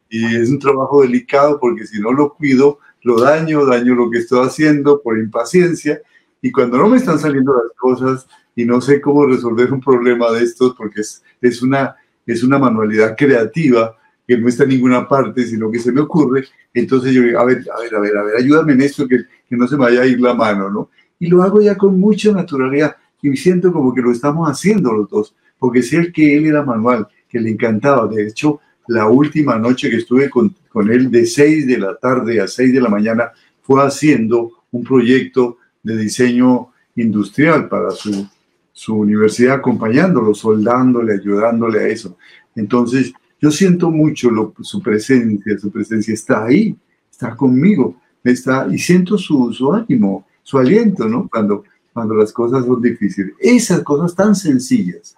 [0.09, 4.17] Y es un trabajo delicado porque si no lo cuido, lo daño, daño lo que
[4.17, 6.01] estoy haciendo por impaciencia.
[6.41, 10.31] Y cuando no me están saliendo las cosas y no sé cómo resolver un problema
[10.31, 11.95] de estos, porque es, es, una,
[12.25, 13.95] es una manualidad creativa,
[14.27, 17.45] que no está en ninguna parte, sino que se me ocurre, entonces yo digo, a
[17.45, 19.85] ver, a ver, a ver, a ver, ayúdame en esto, que, que no se me
[19.85, 20.89] vaya a ir la mano, ¿no?
[21.17, 25.09] Y lo hago ya con mucha naturalidad y siento como que lo estamos haciendo los
[25.09, 29.89] dos, porque sé que él era manual, que le encantaba, de hecho, la última noche
[29.89, 33.31] que estuve con, con él, de 6 de la tarde a 6 de la mañana,
[33.61, 38.27] fue haciendo un proyecto de diseño industrial para su,
[38.71, 42.17] su universidad, acompañándolo, soldándole, ayudándole a eso.
[42.55, 46.75] Entonces, yo siento mucho lo, su presencia, su presencia está ahí,
[47.11, 51.27] está conmigo, está, y siento su, su ánimo, su aliento, ¿no?
[51.29, 53.33] Cuando, cuando las cosas son difíciles.
[53.39, 55.15] Esas cosas tan sencillas,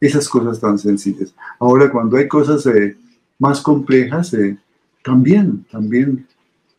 [0.00, 1.34] esas cosas tan sencillas.
[1.58, 2.96] Ahora, cuando hay cosas eh,
[3.38, 4.56] más complejas, eh,
[5.02, 6.26] también, también,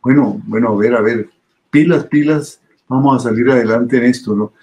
[0.01, 1.29] bueno, bueno, a ver, a ver,
[1.69, 4.53] pilas, pilas, vamos a salir adelante en esto, ¿no?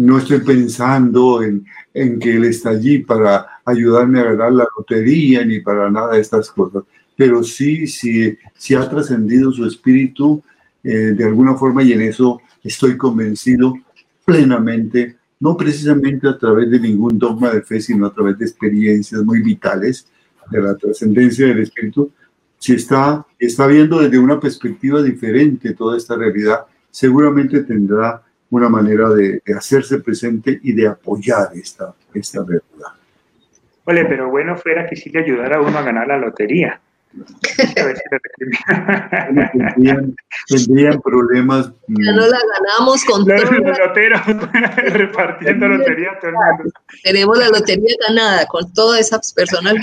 [0.00, 5.44] No estoy pensando en, en que él está allí para ayudarme a ganar la lotería
[5.44, 6.84] ni para nada de estas cosas,
[7.14, 10.42] pero sí, sí, sí ha trascendido su espíritu
[10.82, 13.74] eh, de alguna forma y en eso estoy convencido
[14.24, 19.22] plenamente, no precisamente a través de ningún dogma de fe, sino a través de experiencias
[19.22, 20.06] muy vitales
[20.50, 22.10] de la trascendencia del espíritu,
[22.58, 26.60] si está, está viendo desde una perspectiva diferente toda esta realidad,
[26.90, 32.92] seguramente tendrá una manera de, hacerse presente y de apoyar esta, esta realidad.
[33.84, 36.80] Ole, pero bueno fuera que sí le ayudara a uno a ganar la lotería.
[40.46, 41.72] tendrían, problemas.
[41.88, 44.20] Ya no la ganamos con los, loteros
[44.92, 46.18] repartiendo lotería
[47.02, 49.74] Tenemos la lotería ganada con todas esas personas.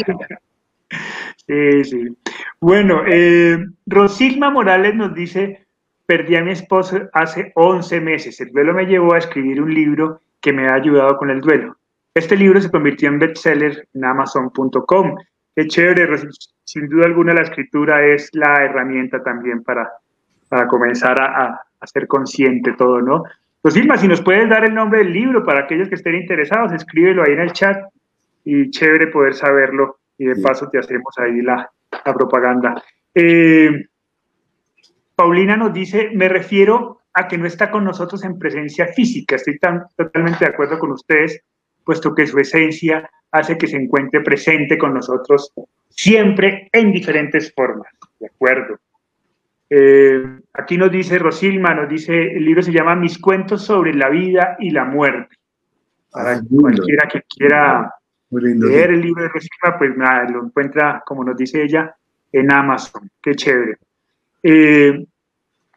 [1.48, 2.18] Sí, sí.
[2.62, 5.67] Bueno, eh, Rosigma Morales nos dice,
[6.08, 8.40] perdí a mi esposo hace 11 meses.
[8.42, 11.78] El duelo me llevó a escribir un libro que me ha ayudado con el duelo.
[12.16, 15.16] Este libro se convirtió en bestseller en amazon.com.
[15.56, 16.08] Qué chévere,
[16.64, 19.92] sin duda alguna la escritura es la herramienta también para,
[20.48, 23.24] para comenzar a, a, ser consciente todo, ¿no?
[23.64, 27.24] Rosilma, si nos puedes dar el nombre del libro para aquellos que estén interesados, escríbelo
[27.24, 27.78] ahí en el chat
[28.46, 31.70] y chévere poder saberlo y de paso te hacemos ahí la,
[32.06, 32.82] la propaganda.
[33.14, 33.88] Eh,
[35.18, 39.36] Paulina nos dice, me refiero a que no está con nosotros en presencia física.
[39.36, 41.42] Estoy tan, totalmente de acuerdo con ustedes,
[41.84, 45.52] puesto que su esencia hace que se encuentre presente con nosotros
[45.90, 47.88] siempre en diferentes formas.
[48.20, 48.78] De acuerdo.
[49.72, 54.10] Eh, aquí nos dice Rosilma, nos dice, el libro se llama Mis cuentos sobre la
[54.10, 55.36] vida y la muerte.
[56.12, 57.92] Para cualquiera que quiera
[58.30, 61.96] leer el libro de Rosilma, pues nada, lo encuentra, como nos dice ella,
[62.32, 63.10] en Amazon.
[63.20, 63.78] Qué chévere.
[64.44, 65.06] Eh,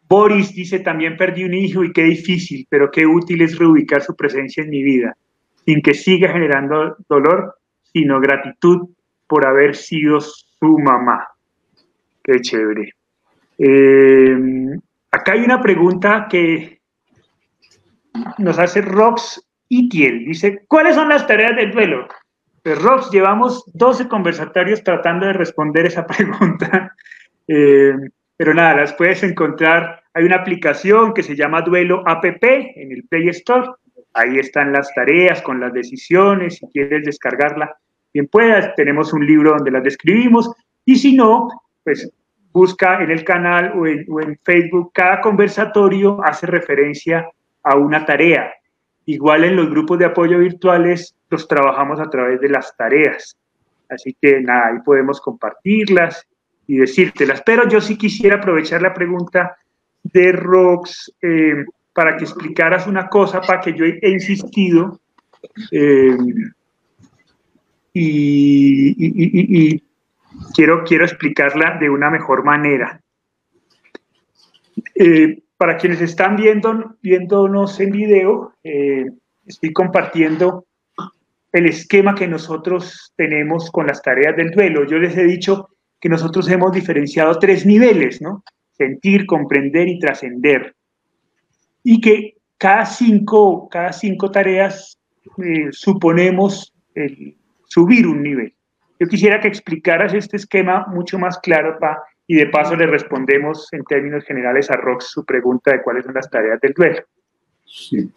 [0.09, 4.17] Boris dice, también perdí un hijo y qué difícil, pero qué útil es reubicar su
[4.17, 5.17] presencia en mi vida,
[5.65, 7.55] sin que siga generando dolor,
[7.93, 8.89] sino gratitud
[9.29, 11.29] por haber sido su mamá.
[12.25, 12.93] Qué chévere.
[13.59, 14.37] Eh,
[15.13, 16.81] acá hay una pregunta que
[18.39, 20.25] nos hace Rox Itiel.
[20.25, 22.09] Dice, ¿cuáles son las tareas del duelo?
[22.63, 26.95] Pues Rox, llevamos 12 conversatorios tratando de responder esa pregunta.
[27.47, 27.95] Eh,
[28.41, 30.03] pero nada, las puedes encontrar.
[30.15, 33.69] Hay una aplicación que se llama Duelo APP en el Play Store.
[34.15, 36.57] Ahí están las tareas con las decisiones.
[36.57, 37.77] Si quieres descargarla,
[38.15, 38.75] bien puedas.
[38.77, 40.51] Tenemos un libro donde las describimos.
[40.87, 41.49] Y si no,
[41.85, 42.11] pues
[42.51, 44.91] busca en el canal o en, Facebook.
[44.95, 47.29] Cada conversatorio hace referencia
[47.63, 48.55] a una tarea.
[49.05, 53.37] Igual en los grupos de apoyo virtuales los trabajamos a través de las tareas.
[53.91, 56.27] Así que nada, ahí podemos compartirlas
[56.71, 57.43] y decírtelas.
[57.45, 59.57] Pero yo sí quisiera aprovechar la pregunta
[60.05, 65.01] de Rox eh, para que explicaras una cosa para que yo he, insistido
[65.73, 66.17] eh,
[67.93, 69.83] y,
[70.55, 73.01] quiero, quiero explicarla de una mejor manera.
[74.95, 78.55] Eh, para quienes están viendo, viéndonos en video,
[79.45, 80.67] estoy compartiendo
[81.53, 84.87] el esquema que nosotros tenemos con las tareas del duelo.
[84.87, 85.69] Yo les he dicho
[86.01, 88.43] que nosotros hemos diferenciado tres niveles, ¿no?
[88.73, 90.75] Sentir, comprender y trascender.
[91.85, 94.99] Y que cada cinco, cada cinco tareas
[95.43, 96.75] eh, suponemos
[97.65, 98.55] subir un nivel.
[98.99, 103.73] Yo quisiera que explicaras este esquema mucho más claro, Pa, y de paso le respondemos
[103.73, 107.03] en términos generales a Rox su pregunta de cuáles son las tareas del duelo.
[107.65, 108.13] Sí.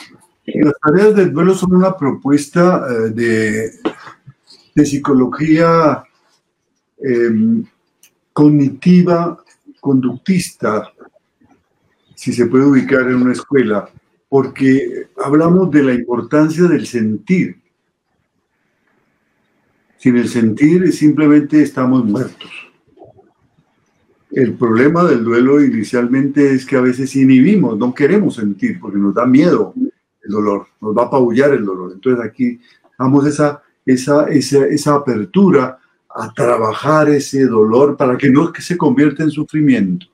[0.45, 3.71] Las tareas del duelo son una propuesta eh, de,
[4.75, 6.03] de, psicología
[6.99, 7.65] em,
[8.33, 9.37] cognitiva,
[9.79, 10.91] conductista,
[12.15, 13.89] si se puede ubicar en una escuela,
[14.27, 17.57] porque hablamos de la importancia del sentir.
[19.97, 22.51] Sin el sentir simplemente estamos muertos.
[24.31, 29.13] el problema del duelo inicialmente es que a veces inhibimos, no queremos sentir porque nos
[29.13, 31.91] da miedo el dolor, nos va a apabullar el dolor.
[31.93, 32.59] Entonces aquí
[32.97, 35.77] damos esa, esa, esa, esa apertura
[36.15, 40.05] a trabajar ese dolor para que no se convierta en sufrimiento.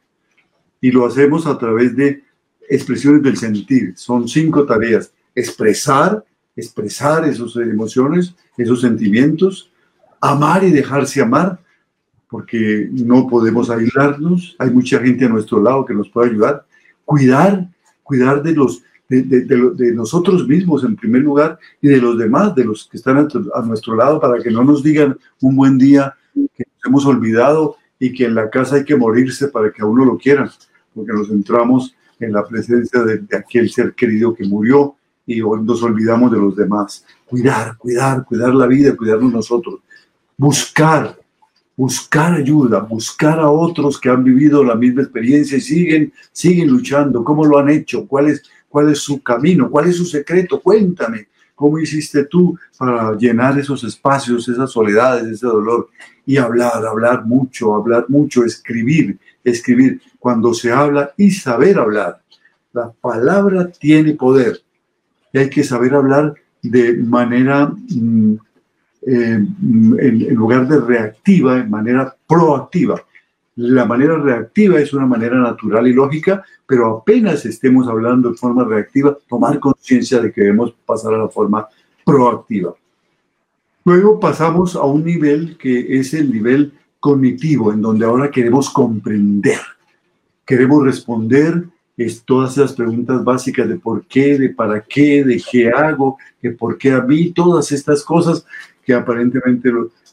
[0.81, 2.23] Y lo hacemos a través de
[2.69, 3.93] expresiones del sentir.
[3.97, 5.11] Son cinco tareas.
[5.35, 6.23] Expresar,
[6.55, 9.71] expresar esas emociones, esos sentimientos,
[10.21, 11.59] amar y dejarse amar,
[12.29, 16.65] porque no podemos aislarnos, hay mucha gente a nuestro lado que nos puede ayudar,
[17.03, 17.67] cuidar,
[18.03, 22.87] cuidar de los de, nosotros mismos en primer lugar y de los demás, de los
[22.87, 26.85] que están a, nuestro lado, para que no nos digan un buen día que nos
[26.85, 30.17] hemos olvidado y que en la casa hay que morirse para que a uno lo
[30.17, 30.49] quieran,
[30.93, 34.95] porque nos entramos en la presencia de, aquel ser querido que murió
[35.25, 37.03] y hoy nos olvidamos de los demás.
[37.25, 39.79] Cuidar, cuidar, cuidar la vida, cuidarnos nosotros.
[40.37, 41.17] Buscar,
[41.75, 47.23] buscar ayuda, buscar a otros que han vivido la misma experiencia y siguen, siguen luchando.
[47.23, 48.07] ¿Cómo lo han hecho?
[48.07, 49.69] ¿Cuál es, cuál es su camino?
[49.69, 50.61] ¿Cuál es su secreto?
[50.61, 51.27] Cuéntame.
[51.55, 55.89] ¿Cómo hiciste tú para llenar esos espacios, esas soledades, ese dolor?
[56.25, 60.01] Y hablar, hablar mucho, hablar mucho, escribir, escribir.
[60.19, 62.21] Cuando se habla y saber hablar.
[62.71, 64.61] La palabra tiene poder.
[65.33, 68.35] Y hay que saber hablar de manera mm,
[69.01, 69.45] eh,
[69.97, 73.01] en, lugar de reactiva, en manera proactiva.
[73.61, 78.63] La manera reactiva es una manera natural y lógica, pero apenas estemos hablando de forma
[78.63, 81.67] reactiva, tomar conciencia de que debemos pasar a la forma
[82.05, 82.73] proactiva.
[83.83, 89.59] Luego pasamos a un nivel que es el nivel cognitivo, en donde ahora queremos comprender,
[90.45, 91.65] queremos responder
[91.97, 96.51] es todas esas preguntas básicas de por qué, de para qué, de qué hago, de
[96.51, 98.45] por qué a mí, todas estas cosas
[98.85, 99.69] que aparentemente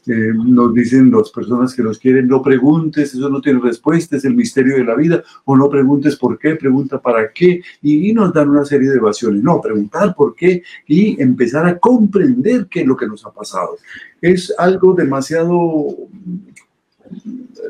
[0.07, 4.23] eh, nos dicen las personas que nos quieren, no preguntes, eso no tiene respuesta, es
[4.23, 8.33] el misterio de la vida, o no preguntes por qué, pregunta para qué, y, nos
[8.33, 9.43] dan una serie de evasiones.
[9.43, 13.77] No, preguntar por qué y empezar a comprender qué es lo que nos ha pasado.
[14.21, 15.87] Es algo demasiado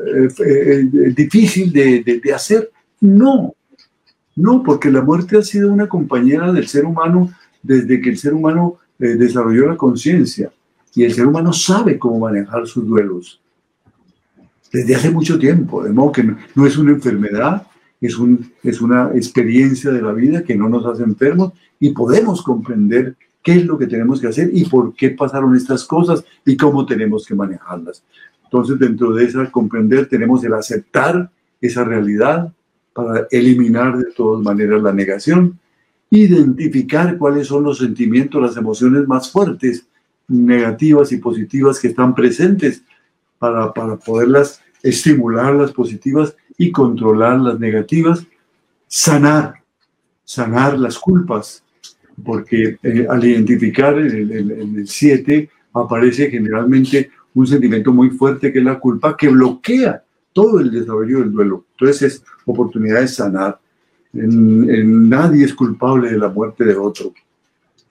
[0.05, 2.71] eh, eh, difícil de, de hacer.
[3.01, 3.55] No,
[4.35, 7.31] no, porque la muerte ha sido una compañera del ser humano
[7.63, 10.51] desde que el ser humano desarrolló la conciencia
[10.98, 13.39] y el ser humano sabe cómo manejar sus duelos
[14.74, 17.68] desde hace mucho tiempo, de modo que no, es una enfermedad,
[18.02, 22.41] es, un, es una experiencia de la vida que no nos hace enfermos y podemos
[22.41, 26.58] comprender qué es lo que tenemos que hacer y por qué pasaron estas cosas y
[26.58, 28.04] cómo tenemos que manejarlas.
[28.45, 31.30] Entonces, dentro de esa comprender tenemos el aceptar
[31.62, 32.52] esa realidad
[32.93, 35.60] para eliminar de todas maneras la negación,
[36.10, 39.86] identificar cuáles son los sentimientos, las emociones más fuertes
[40.28, 42.84] negativas y positivas que están presentes
[43.39, 48.25] para, para poderlas estimular las positivas y controlar las negativas,
[48.88, 49.55] sanar,
[50.23, 51.63] sanar las culpas,
[52.23, 58.65] porque eh, al identificar en el 7 aparece generalmente un sentimiento muy fuerte que es
[58.65, 60.03] la culpa que bloquea
[60.34, 61.65] todo el desarrollo del duelo.
[61.71, 63.59] Entonces es oportunidad de sanar.
[64.13, 67.13] nadie es culpable de la muerte de otro,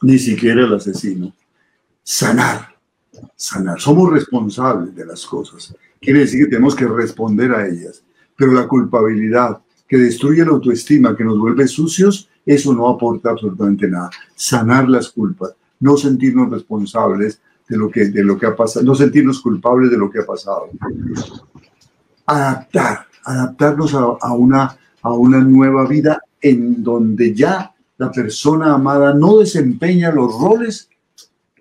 [0.03, 1.33] ni siquiera el asesino
[2.07, 2.69] sanar,
[3.35, 3.81] sanar.
[3.81, 5.75] Somos responsables de las cosas.
[6.01, 8.03] Quiere decir que tenemos que responder a ellas.
[8.37, 13.89] Pero la culpabilidad que destruye la autoestima, que nos vuelve sucios, eso no aporta absolutamente
[13.89, 14.11] nada.
[14.37, 18.95] Sanar las culpas, no sentirnos responsables de lo que, de lo que ha pasado, no
[18.95, 20.69] sentirnos culpables de lo que ha pasado.
[22.27, 29.13] Adaptar, adaptarnos a, a, una, a una nueva vida en donde ya la persona amada
[29.13, 30.89] no desempeña los roles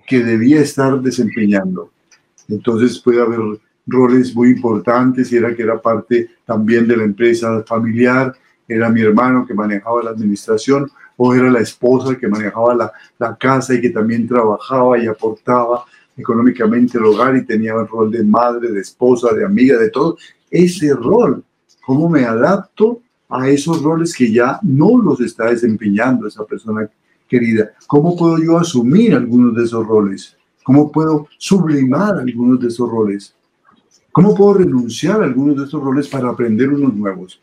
[0.06, 1.92] que debía estar desempeñando.
[2.48, 3.40] Entonces puede haber
[3.88, 8.34] roles muy importantes y era que era parte también de la empresa familiar,
[8.68, 13.36] era mi hermano que manejaba la administración o era la esposa que manejaba la, la
[13.36, 15.86] casa y que también trabajaba y aportaba
[16.18, 20.18] económicamente el hogar y tenía el rol de madre, de esposa, de amiga, de todo.
[20.50, 21.44] Ese rol,
[21.86, 26.90] ¿cómo me adapto a esos roles que ya no los está desempeñando esa persona
[27.28, 30.36] querida, ¿cómo puedo yo asumir algunos de esos roles?
[30.64, 33.36] ¿Cómo puedo sublimar algunos de esos roles?
[34.12, 37.42] ¿Cómo puedo renunciar a algunos de esos roles para aprender unos nuevos?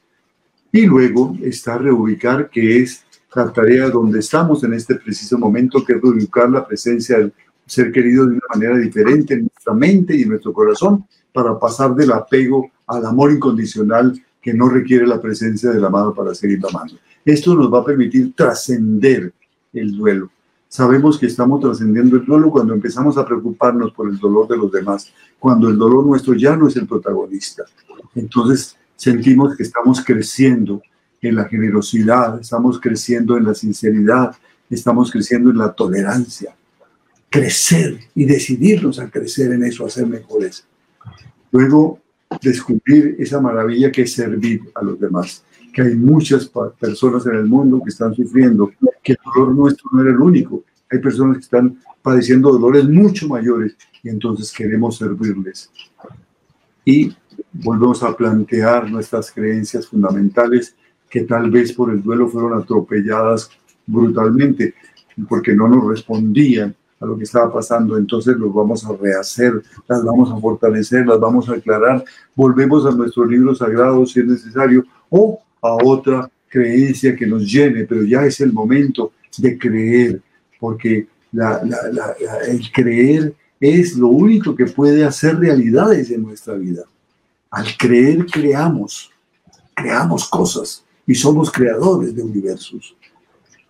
[0.72, 3.04] Y luego está reubicar, que es
[3.34, 7.32] la tarea donde estamos en este preciso momento, que es reubicar la presencia del
[7.66, 11.94] ser querido de una manera diferente en nuestra mente y en nuestro corazón, para pasar
[11.94, 16.94] del apego al amor incondicional que no requiere la presencia del amado para seguir amando.
[17.24, 19.32] Esto nos va a permitir trascender
[19.72, 20.30] el duelo.
[20.68, 24.72] Sabemos que estamos trascendiendo el duelo cuando empezamos a preocuparnos por el dolor de los
[24.72, 27.64] demás, cuando el dolor nuestro ya no es el protagonista.
[28.14, 30.80] Entonces sentimos que estamos creciendo
[31.20, 34.34] en la generosidad, estamos creciendo en la sinceridad,
[34.70, 36.56] estamos creciendo en la tolerancia.
[37.28, 40.66] Crecer y decidirnos a crecer en eso, a ser mejores.
[41.50, 42.00] Luego,
[42.40, 47.46] descubrir esa maravilla que es servir a los demás, que hay muchas personas en el
[47.46, 48.70] mundo que están sufriendo,
[49.02, 50.64] que el dolor nuestro no era el único.
[50.90, 55.70] Hay personas que están padeciendo dolores mucho mayores y entonces queremos servirles.
[56.84, 57.14] Y
[57.52, 60.74] volvemos a plantear nuestras creencias fundamentales
[61.08, 63.50] que tal vez por el duelo fueron atropelladas
[63.86, 64.74] brutalmente
[65.28, 70.04] porque no nos respondían a lo que estaba pasando, entonces los vamos a rehacer, las
[70.04, 72.04] vamos a fortalecer, las vamos a aclarar,
[72.34, 77.84] volvemos a nuestro libro sagrado si es necesario, o a otra creencia que nos llene,
[77.84, 80.20] pero ya es el momento de creer,
[80.60, 86.82] porque el creer es lo único que puede hacer realidades en nuestra vida.
[87.50, 89.10] Al creer, creamos,
[89.74, 92.94] creamos cosas y somos creadores de universos.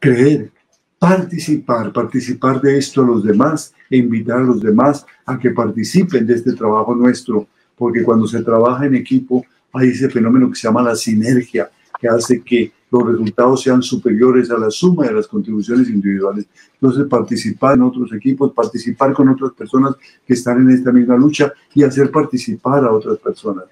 [0.00, 0.50] Creer,
[0.98, 6.26] participar, participar de esto a los demás e invitar a los demás a que participen
[6.26, 10.68] de este trabajo nuestro, porque cuando se trabaja en equipo hay ese fenómeno que se
[10.68, 11.70] llama la sinergia,
[12.02, 16.46] que hace que los resultados sean superiores a la suma de las contribuciones individuales.
[16.74, 19.94] Entonces, participar en otros equipos, participar con otras personas
[20.26, 23.66] que están en esta misma lucha y hacer participar a otras personas.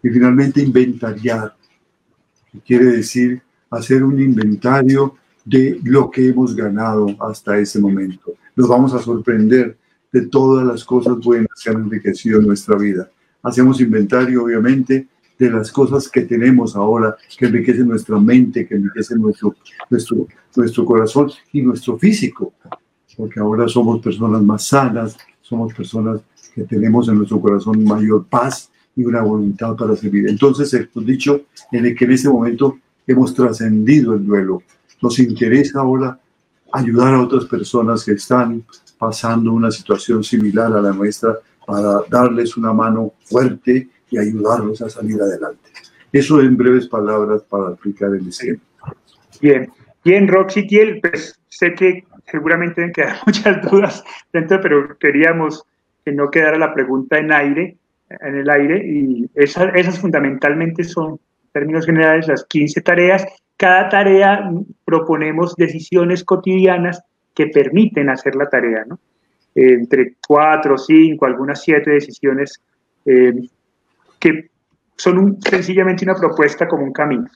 [0.00, 1.56] Y finalmente, inventariar,
[2.64, 8.34] quiere decir hacer un inventario de lo que hemos ganado hasta ese momento.
[8.54, 9.76] Nos vamos a sorprender
[10.12, 13.10] de todas las cosas buenas que han enriquecido nuestra vida.
[13.42, 15.08] Hacemos inventario, obviamente,
[15.42, 19.56] de las cosas que tenemos ahora, que enriquecen nuestra mente, que enriquecen nuestro,
[19.90, 22.54] nuestro, nuestro corazón y nuestro físico,
[23.16, 26.20] porque ahora somos personas más sanas, somos personas
[26.54, 30.28] que tenemos en nuestro corazón mayor paz y una voluntad para servir.
[30.28, 34.62] Entonces, esto dicho, en el que en ese momento hemos trascendido el duelo,
[35.00, 36.20] nos interesa ahora
[36.72, 38.64] ayudar a otras personas que están
[38.96, 41.36] pasando una situación similar a la nuestra
[41.66, 45.70] para darles una mano fuerte y ayudarlos a salir adelante.
[46.12, 48.60] Eso en breves palabras para aplicar el esquema.
[49.40, 49.72] Bien,
[50.04, 55.64] bien, Roxy Tiel, pues sé que seguramente quedar muchas dudas dentro, pero queríamos
[56.04, 57.76] que no quedara la pregunta en aire,
[58.08, 61.18] en el aire, y esas, esas fundamentalmente son, en
[61.52, 63.24] términos generales, las 15 tareas.
[63.56, 64.50] Cada tarea
[64.84, 67.00] proponemos decisiones cotidianas
[67.34, 68.98] que permiten hacer la tarea, ¿no?
[69.54, 72.60] entre cuatro, cinco, algunas siete decisiones
[73.04, 73.32] eh,
[74.22, 74.50] que
[74.96, 77.26] son sencillamente una propuesta como un camino.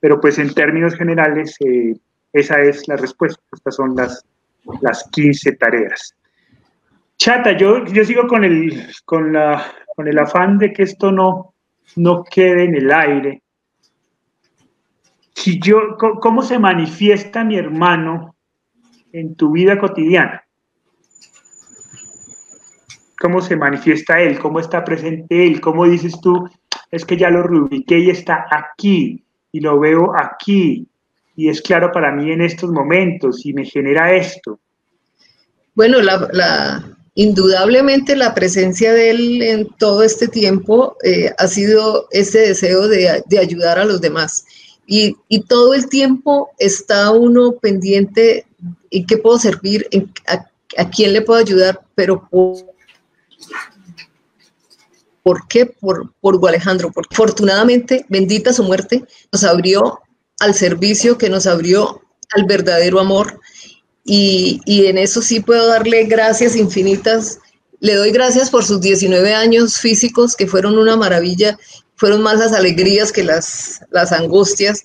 [0.00, 1.94] Pero pues en términos generales, eh,
[2.32, 3.42] esa es la respuesta.
[3.52, 4.24] Estas son las,
[4.80, 6.16] las 15 tareas.
[7.18, 11.52] Chata, yo, yo sigo con el, con, la, con el afán de que esto no,
[11.96, 13.42] no quede en el aire.
[15.34, 18.34] Si yo, ¿Cómo se manifiesta mi hermano
[19.12, 20.42] en tu vida cotidiana?
[23.20, 26.48] Cómo se manifiesta Él, cómo está presente Él, cómo dices tú,
[26.90, 30.88] es que ya lo rubriqué y está aquí, y lo veo aquí,
[31.36, 34.58] y es claro para mí en estos momentos, y me genera esto.
[35.74, 35.98] Bueno,
[37.14, 43.22] indudablemente la presencia de Él en todo este tiempo eh, ha sido ese deseo de,
[43.38, 44.46] ayudar a los demás.
[44.86, 45.14] Y,
[45.46, 48.46] todo el tiempo está uno pendiente
[48.90, 49.86] en qué puedo servir,
[50.26, 50.46] a,
[50.78, 52.26] a, quién le puedo ayudar, pero
[53.46, 53.80] por,
[55.22, 55.66] ¿Por qué?
[55.66, 56.90] Por, por Alejandro.
[56.92, 60.00] Porque afortunadamente, bendita su muerte, nos abrió
[60.40, 63.40] al servicio, que nos abrió al verdadero amor.
[64.04, 67.38] Y, en eso sí puedo darle gracias infinitas.
[67.80, 71.58] Le doy gracias por sus 19 años físicos, que fueron una maravilla,
[71.96, 74.82] fueron más las alegrías que las, las angustias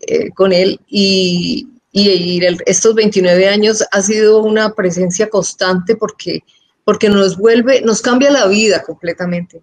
[0.00, 0.80] eh, con él.
[0.88, 6.42] Y, y, estos 29 años ha sido una presencia constante porque
[6.86, 9.60] porque nos vuelve, nos cambia la vida completamente.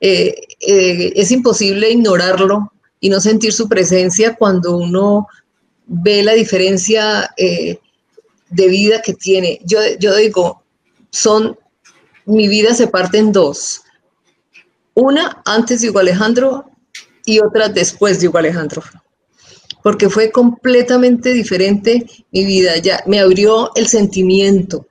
[0.00, 5.26] Eh, eh, es imposible ignorarlo y no sentir su presencia cuando uno
[5.86, 7.80] ve la diferencia eh,
[8.50, 9.60] de vida que tiene.
[9.64, 10.62] Yo, yo digo,
[11.10, 11.58] son,
[12.24, 13.82] mi vida se parte en dos.
[14.94, 16.70] Una antes de Hugo Alejandro
[17.24, 18.80] y otra después de Hugo Alejandro.
[19.82, 22.76] Porque fue completamente diferente mi vida.
[22.76, 24.86] Ya me abrió el sentimiento,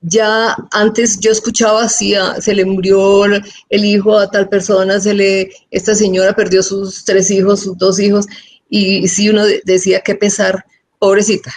[0.00, 5.14] ya antes yo escuchaba así, ah, se le murió el hijo a tal persona, se
[5.14, 8.26] le, esta señora perdió sus tres hijos, sus dos hijos,
[8.68, 10.64] y si uno decía que pesar,
[10.98, 11.52] pobrecita.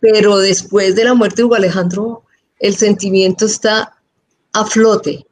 [0.00, 2.24] Pero después de la muerte de Hugo Alejandro,
[2.58, 3.94] el sentimiento está
[4.52, 5.26] a flote.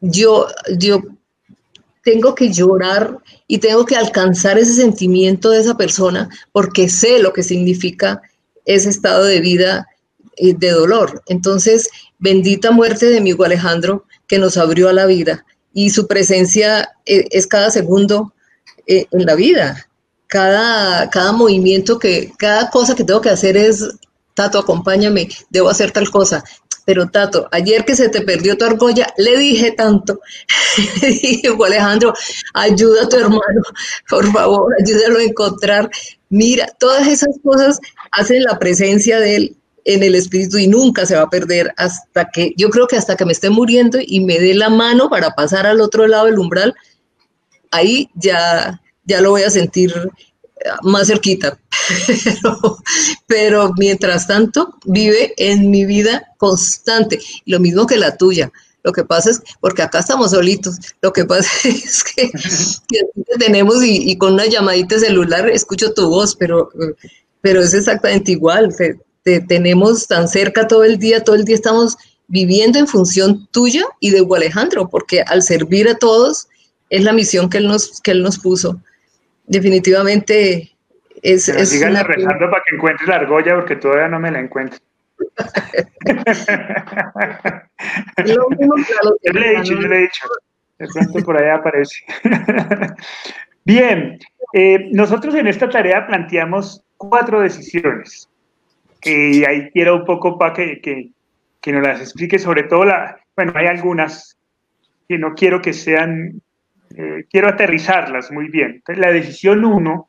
[0.00, 1.00] Yo, yo
[2.02, 7.32] tengo que llorar y tengo que alcanzar ese sentimiento de esa persona porque sé lo
[7.32, 8.20] que significa
[8.64, 9.86] ese estado de vida
[10.38, 11.22] de dolor.
[11.26, 16.06] Entonces, bendita muerte de mi hijo Alejandro que nos abrió a la vida y su
[16.06, 18.32] presencia eh, es cada segundo
[18.86, 19.88] eh, en la vida.
[20.26, 23.86] Cada, cada movimiento que, cada cosa que tengo que hacer es,
[24.34, 26.42] Tato, acompáñame, debo hacer tal cosa.
[26.84, 30.20] Pero Tato, ayer que se te perdió tu argolla, le dije tanto,
[31.02, 32.14] le dije, Alejandro,
[32.54, 33.62] ayuda a tu hermano,
[34.08, 35.90] por favor, ayúdalo a encontrar.
[36.30, 37.78] Mira, todas esas cosas
[38.10, 42.30] hacen la presencia de él en el espíritu y nunca se va a perder hasta
[42.30, 45.30] que, yo creo que hasta que me esté muriendo y me dé la mano para
[45.30, 46.74] pasar al otro lado del umbral,
[47.70, 49.92] ahí ya, ya lo voy a sentir
[50.82, 51.58] más cerquita.
[53.26, 58.52] Pero, mientras tanto, vive en mi vida constante, lo mismo que la tuya.
[58.84, 62.30] Lo que pasa es, porque acá estamos solitos, lo que pasa es que,
[63.38, 66.70] tenemos y, con una llamadita celular escucho tu voz, pero,
[67.40, 68.74] pero es exactamente igual.
[69.22, 71.96] Tenemos tan cerca todo el día, todo el día estamos
[72.28, 76.48] viviendo en función tuya y de Alejandro, porque al servir a todos
[76.90, 78.80] es la misión que él nos, que él nos puso.
[79.46, 80.72] Definitivamente
[81.22, 84.78] es, es rezando para que encuentre la argolla porque todavía no me la encuentro.
[88.26, 88.48] yo
[89.32, 90.26] le he dicho, yo le he dicho.
[90.78, 92.04] De pronto por allá aparece.
[93.64, 94.18] Bien,
[94.52, 98.28] eh, nosotros en esta tarea planteamos cuatro decisiones.
[99.04, 101.10] Y ahí quiero un poco para que, que,
[101.60, 104.38] que, nos las explique, sobre todo la, bueno, hay algunas
[105.08, 106.40] que no quiero que sean,
[106.96, 108.76] eh, quiero aterrizarlas muy bien.
[108.76, 110.08] Entonces, la decisión uno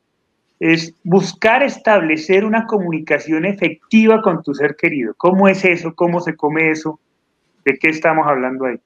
[0.60, 5.14] es buscar establecer una comunicación efectiva con tu ser querido.
[5.16, 5.94] ¿Cómo es eso?
[5.94, 7.00] ¿Cómo se come eso?
[7.64, 8.76] ¿De qué estamos hablando ahí?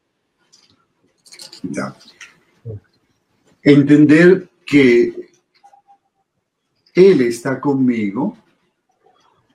[1.62, 1.94] Ya.
[3.62, 5.12] Entender que
[6.94, 8.36] Él está conmigo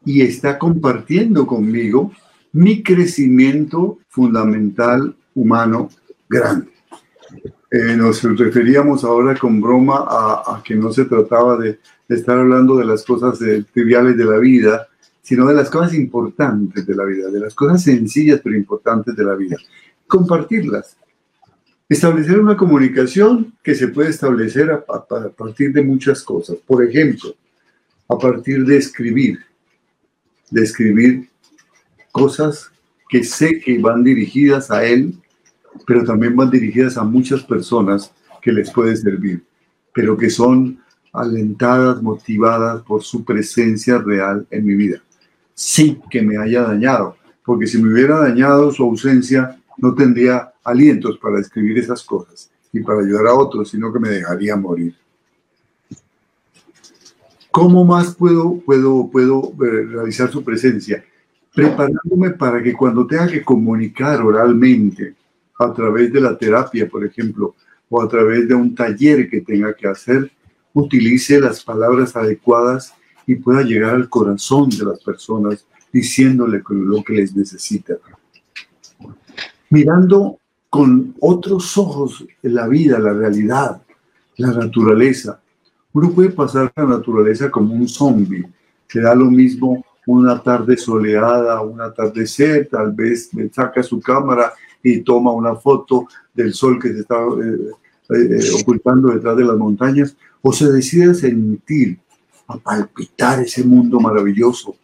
[0.06, 2.12] y está compartiendo conmigo
[2.52, 5.90] mi crecimiento fundamental humano
[6.30, 6.72] grande.
[7.72, 12.86] Eh, nos referíamos ahora con broma a, que no se trataba de, estar hablando de
[12.86, 13.40] las cosas
[13.74, 14.88] triviales de la vida,
[15.24, 19.24] sino de las cosas importantes de la vida, de las cosas sencillas pero importantes de
[19.24, 19.58] la vida.
[20.06, 20.96] Compartirlas.
[21.90, 26.58] Establecer una comunicación que se puede establecer a, a partir de muchas cosas.
[26.68, 27.34] Por ejemplo,
[28.08, 29.40] a partir de escribir.
[30.54, 31.30] De escribir
[32.12, 32.72] cosas
[33.10, 35.20] que sé que van dirigidas a él
[35.86, 39.44] pero también van dirigidas a muchas personas que les puede servir,
[39.94, 40.80] pero que son
[41.12, 45.02] alentadas, motivadas por su presencia real en mi vida.
[45.54, 51.18] Sí que me haya dañado, porque si me hubiera dañado su ausencia, no tendría alientos
[51.18, 54.96] para escribir esas cosas y para ayudar a otros, sino que me dejaría morir.
[57.54, 61.06] ¿Cómo más puedo, puedo, puedo eh, realizar su presencia?
[61.54, 65.14] Preparándome para que cuando tenga que comunicar oralmente,
[65.60, 67.54] a través de la terapia, por ejemplo,
[67.90, 70.32] o a través de un taller que tenga que hacer,
[70.74, 72.96] utilice las palabras adecuadas
[73.28, 77.94] y pueda llegar al corazón de las personas diciéndole lo que les necesita.
[79.70, 80.40] Mirando
[80.72, 83.80] con otros ojos la vida, la realidad,
[84.38, 85.40] la naturaleza.
[85.94, 88.46] Uno puede pasar la naturaleza como un zombie,
[88.88, 95.00] que da lo mismo una tarde soleada, un atardecer, tal vez saca su cámara y
[95.02, 97.72] toma una foto del sol que se está eh,
[98.10, 102.00] eh, ocultando detrás de las montañas, o se decide a sentir,
[102.48, 104.76] a palpitar ese mundo maravilloso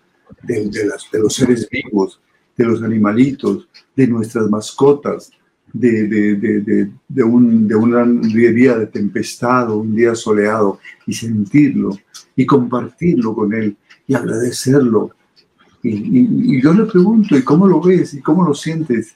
[0.44, 0.70] de,
[1.14, 2.22] los seres vivos,
[2.56, 5.32] de los animalitos, de nuestras mascotas,
[5.74, 11.98] de, de, de, un, de un día de tempestad o un día soleado y sentirlo
[12.36, 15.12] y compartirlo con él y agradecerlo.
[15.84, 18.14] Y, y, yo le pregunto, ¿y cómo lo ves?
[18.14, 19.16] ¿Y cómo lo sientes?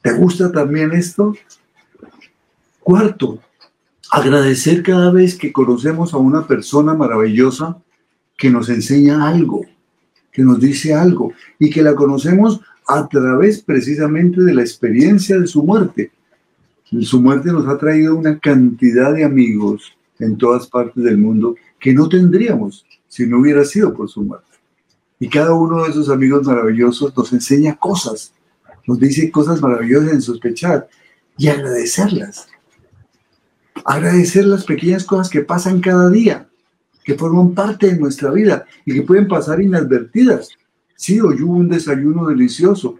[0.00, 1.34] ¿Te gusta también esto?
[2.80, 3.38] Cuarto,
[4.10, 7.78] agradecer cada vez que conocemos a una persona maravillosa
[8.36, 9.64] que nos enseña algo,
[10.32, 15.46] que nos dice algo y que la conocemos a través precisamente de la experiencia de
[15.46, 16.10] su muerte.
[17.00, 21.92] Su muerte nos ha traído una cantidad de amigos en todas partes del mundo que
[21.94, 24.46] no tendríamos si no hubiera sido por su muerte.
[25.18, 28.32] Y cada uno de esos amigos maravillosos nos enseña cosas
[28.86, 30.88] nos dice cosas maravillosas en sospechar
[31.38, 32.48] y agradecerlas.
[33.84, 36.48] Agradecer las pequeñas cosas que pasan cada día,
[37.04, 40.50] que forman parte de nuestra vida y que pueden pasar inadvertidas.
[41.02, 42.96] Sí, hoy hubo un desayuno delicioso,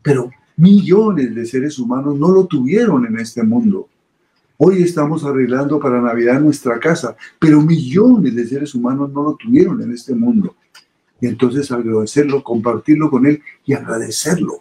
[0.00, 3.90] pero millones de seres humanos no lo tuvieron en este mundo.
[4.56, 9.82] Hoy estamos arreglando para Navidad nuestra casa, pero millones de seres humanos no lo tuvieron
[9.82, 10.56] en este mundo.
[11.20, 14.56] Y entonces agradecerlo, compartirlo con Él y agradecerlo.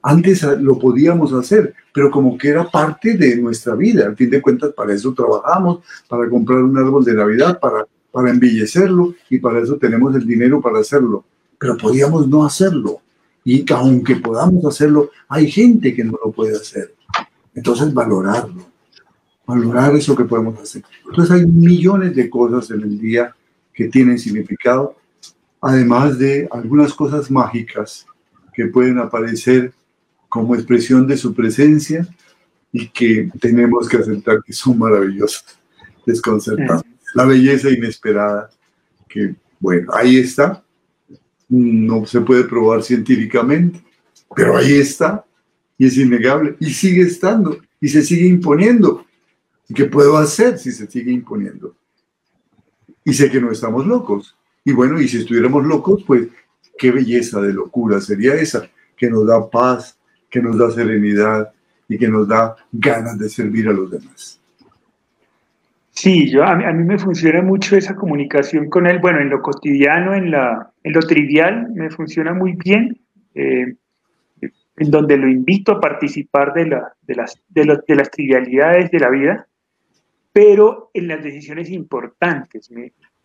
[0.00, 4.06] Antes lo podíamos hacer, pero como que era parte de nuestra vida.
[4.06, 8.30] Al fin de cuentas, para eso trabajamos, para comprar un árbol de Navidad, para, para
[8.30, 11.26] embellecerlo y para eso tenemos el dinero para hacerlo.
[11.64, 13.00] Pero podíamos no hacerlo.
[13.42, 16.94] Y aunque podamos hacerlo, hay gente que no lo puede hacer.
[17.54, 18.66] Entonces, valorarlo,
[19.46, 20.84] valorar eso que podemos hacer.
[21.08, 23.34] Entonces, hay millones de cosas en el día
[23.72, 24.94] que tienen significado,
[25.58, 28.04] además de algunas cosas mágicas
[28.52, 29.72] que pueden aparecer
[30.28, 32.06] como expresión de su presencia
[32.72, 35.58] y que tenemos que aceptar que son maravillosas,
[36.04, 36.92] desconcertantes.
[37.14, 38.50] La belleza inesperada,
[39.08, 40.63] que bueno, ahí está,
[41.48, 43.80] no se puede probar científicamente,
[44.34, 45.24] pero ahí está
[45.76, 49.04] y es innegable y sigue estando y se sigue imponiendo.
[49.68, 51.74] ¿Y qué puedo hacer si se sigue imponiendo?
[53.04, 54.36] Y sé que no estamos locos.
[54.64, 56.28] Y bueno, y si estuviéramos locos, pues
[56.78, 59.98] qué belleza de locura sería esa, que nos da paz,
[60.30, 61.52] que nos da serenidad
[61.88, 64.40] y que nos da ganas de servir a los demás.
[65.90, 68.98] Sí, yo, a, mí, me funciona mucho esa comunicación con él.
[68.98, 73.00] Bueno, en lo cotidiano, en, la, en lo trivial, me funciona muy bien.
[73.34, 73.74] Eh,
[74.76, 78.98] en donde lo invito a participar de, la, de, las, de, de, las trivialidades de
[78.98, 79.46] la vida,
[80.32, 82.68] pero en las decisiones importantes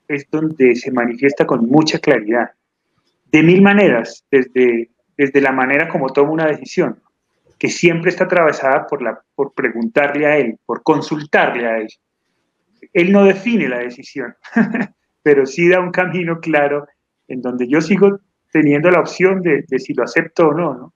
[0.07, 2.51] es donde se manifiesta con mucha claridad.
[3.32, 7.01] De mil maneras, desde, desde la manera como toma una decisión,
[7.57, 11.89] que siempre está atravesada por, la, por preguntarle a él, por consultarle a él
[12.93, 14.36] él no define la decisión,
[15.24, 16.88] pero sí da un camino claro
[17.30, 18.19] en donde yo sigo
[18.51, 20.93] teniendo la opción de, si lo acepto o no, ¿no?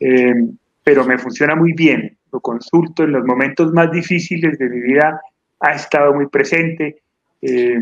[0.00, 0.34] Eh,
[0.82, 5.20] pero me funciona muy bien, lo consulto en los momentos más difíciles de mi vida,
[5.60, 7.02] ha estado muy presente.
[7.42, 7.78] Eh,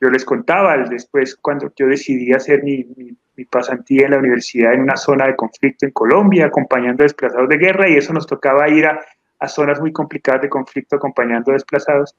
[0.00, 2.86] yo les contaba después cuando yo decidí hacer mi,
[3.50, 7.88] pasantía en la universidad en una zona de conflicto en Colombia, acompañando desplazados de guerra,
[7.88, 9.00] y eso nos tocaba ir a,
[9.40, 12.14] a zonas muy complicadas de conflicto acompañando desplazados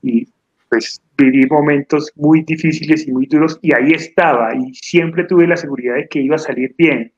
[0.00, 0.26] y
[0.74, 5.56] pues viví momentos muy difíciles y muy duros y ahí estaba y siempre tuve la
[5.56, 7.12] seguridad de que iba a salir bien,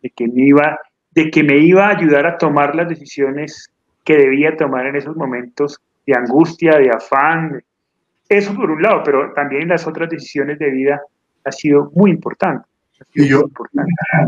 [0.00, 0.78] de que me iba,
[1.10, 3.72] de que me iba a ayudar a tomar las decisiones
[4.04, 7.64] que debía tomar en esos momentos de angustia, de afán.
[8.28, 11.02] Eso por un lado, pero también las otras decisiones de vida
[11.44, 12.64] ha sido muy importante.
[13.14, 13.50] y yo,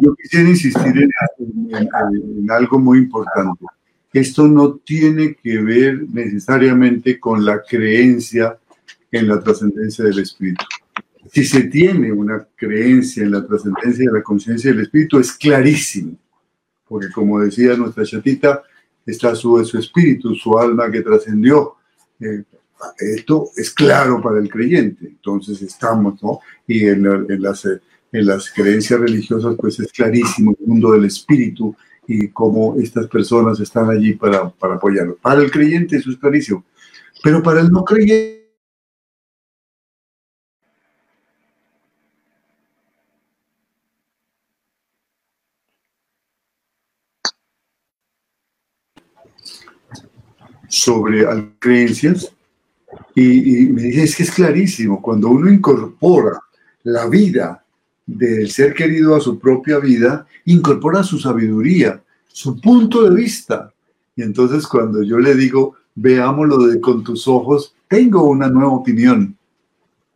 [0.02, 1.08] yo, quisiera insistir
[1.38, 3.66] en algo muy importante
[4.14, 8.56] esto no tiene que ver necesariamente con la creencia
[9.18, 10.64] en la trascendencia del espíritu.
[11.30, 16.16] Si se tiene una creencia en la trascendencia de la conciencia del espíritu, es clarísimo,
[16.86, 18.62] porque como decía nuestra chatita,
[19.06, 21.76] está su, su espíritu, su alma que trascendió.
[22.20, 22.42] Eh,
[22.98, 26.40] esto es claro para el creyente, entonces estamos, ¿no?
[26.66, 27.02] Y en,
[27.40, 31.74] las, en las creencias religiosas, pues es clarísimo el mundo del espíritu
[32.06, 35.16] y cómo estas personas están allí para, para apoyarlo.
[35.16, 36.64] Para el creyente eso es clarísimo,
[37.22, 38.43] pero para el no creyente...
[50.84, 51.24] sobre
[51.58, 52.30] creencias
[53.14, 56.40] y, me dice, es que es clarísimo, cuando uno incorpora
[56.82, 57.64] la vida
[58.06, 63.72] del ser querido a su propia vida, incorpora su sabiduría, su punto de vista.
[64.14, 69.36] Y entonces cuando yo le digo, veámoslo de, con tus ojos, tengo una nueva opinión,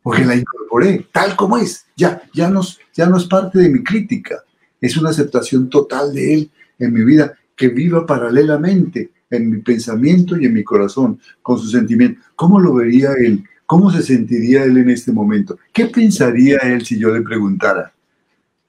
[0.02, 1.86] porque la incorporé tal como es.
[1.96, 4.42] Ya, ya, nos, ya no es parte de mi crítica,
[4.80, 10.38] es una aceptación total de él en mi vida, que viva paralelamente en mi pensamiento
[10.38, 12.20] y en mi corazón, con su sentimiento.
[12.34, 13.44] ¿Cómo lo vería él?
[13.66, 15.58] ¿Cómo se sentiría él en este momento?
[15.72, 17.92] ¿Qué pensaría él si yo le preguntara?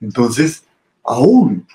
[0.01, 0.63] Entonces,
[1.03, 1.65] aún,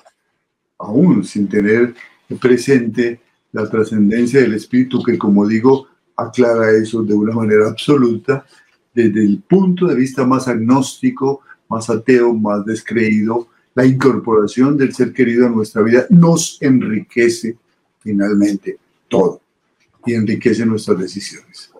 [0.79, 1.95] aún sin tener
[2.41, 3.21] presente
[3.53, 8.45] la trascendencia del espíritu, que como digo, aclara eso de una manera absoluta,
[8.95, 15.13] desde el punto de vista más agnóstico, más ateo, más descreído, la incorporación del ser
[15.13, 17.57] querido a nuestra vida nos enriquece
[18.05, 18.77] finalmente
[19.09, 19.41] todo
[20.07, 21.73] y enriquece nuestras decisiones.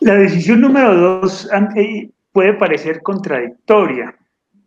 [0.00, 1.48] La decisión número dos
[2.32, 4.16] puede parecer contradictoria,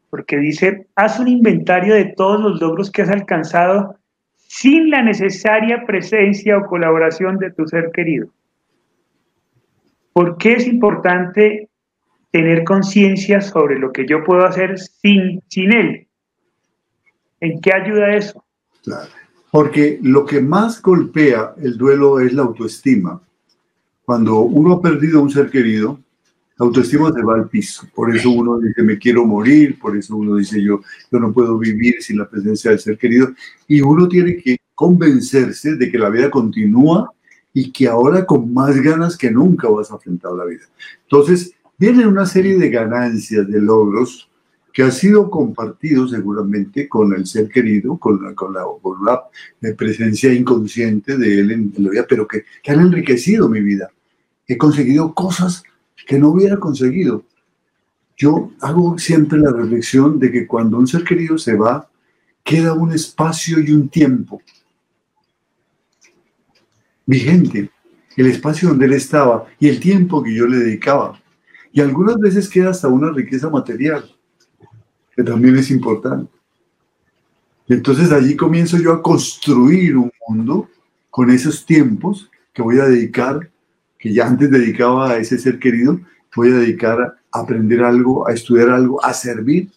[0.09, 3.95] porque dice, haz un inventario de todos los logros que has alcanzado
[4.35, 8.29] sin la necesaria presencia o colaboración de tu ser querido.
[10.13, 11.69] ¿Por qué es importante
[12.31, 16.07] tener conciencia sobre lo que yo puedo hacer sin, sin él?
[17.39, 18.43] ¿En qué ayuda eso?
[19.51, 23.21] Porque lo que más golpea el duelo es la autoestima.
[24.05, 25.99] Cuando uno ha perdido a un ser querido,
[26.57, 27.87] la autoestima se va al piso.
[27.95, 30.81] Por eso uno dice, me quiero morir, por eso uno dice, yo,
[31.11, 33.33] yo no puedo vivir sin la presencia del ser querido.
[33.67, 37.11] Y uno tiene que convencerse de que la vida continúa
[37.53, 40.63] y que ahora con más ganas que nunca vas a enfrentar la vida.
[41.03, 44.28] Entonces, viene una serie de ganancias, de logros,
[44.73, 49.23] que han sido compartidos seguramente con el ser querido, con la, con la, con la
[49.61, 53.89] eh, presencia inconsciente de él en la vida, pero que, que han enriquecido mi vida.
[54.47, 55.63] He conseguido cosas
[56.07, 57.23] que no hubiera conseguido.
[58.17, 61.89] Yo hago siempre la reflexión de que cuando un ser querido se va,
[62.43, 64.41] queda un espacio y un tiempo
[67.05, 67.71] vigente,
[68.17, 71.19] el espacio donde él estaba y el tiempo que yo le dedicaba.
[71.71, 74.03] Y algunas veces queda hasta una riqueza material,
[75.19, 76.31] que también es importante.
[77.67, 80.69] Entonces allí comienzo yo a construir un mundo
[81.09, 83.49] con esos tiempos que voy a dedicar,
[83.97, 85.99] que ya antes dedicaba a ese ser querido,
[86.33, 89.69] voy a dedicar a aprender algo, a estudiar algo, a servir.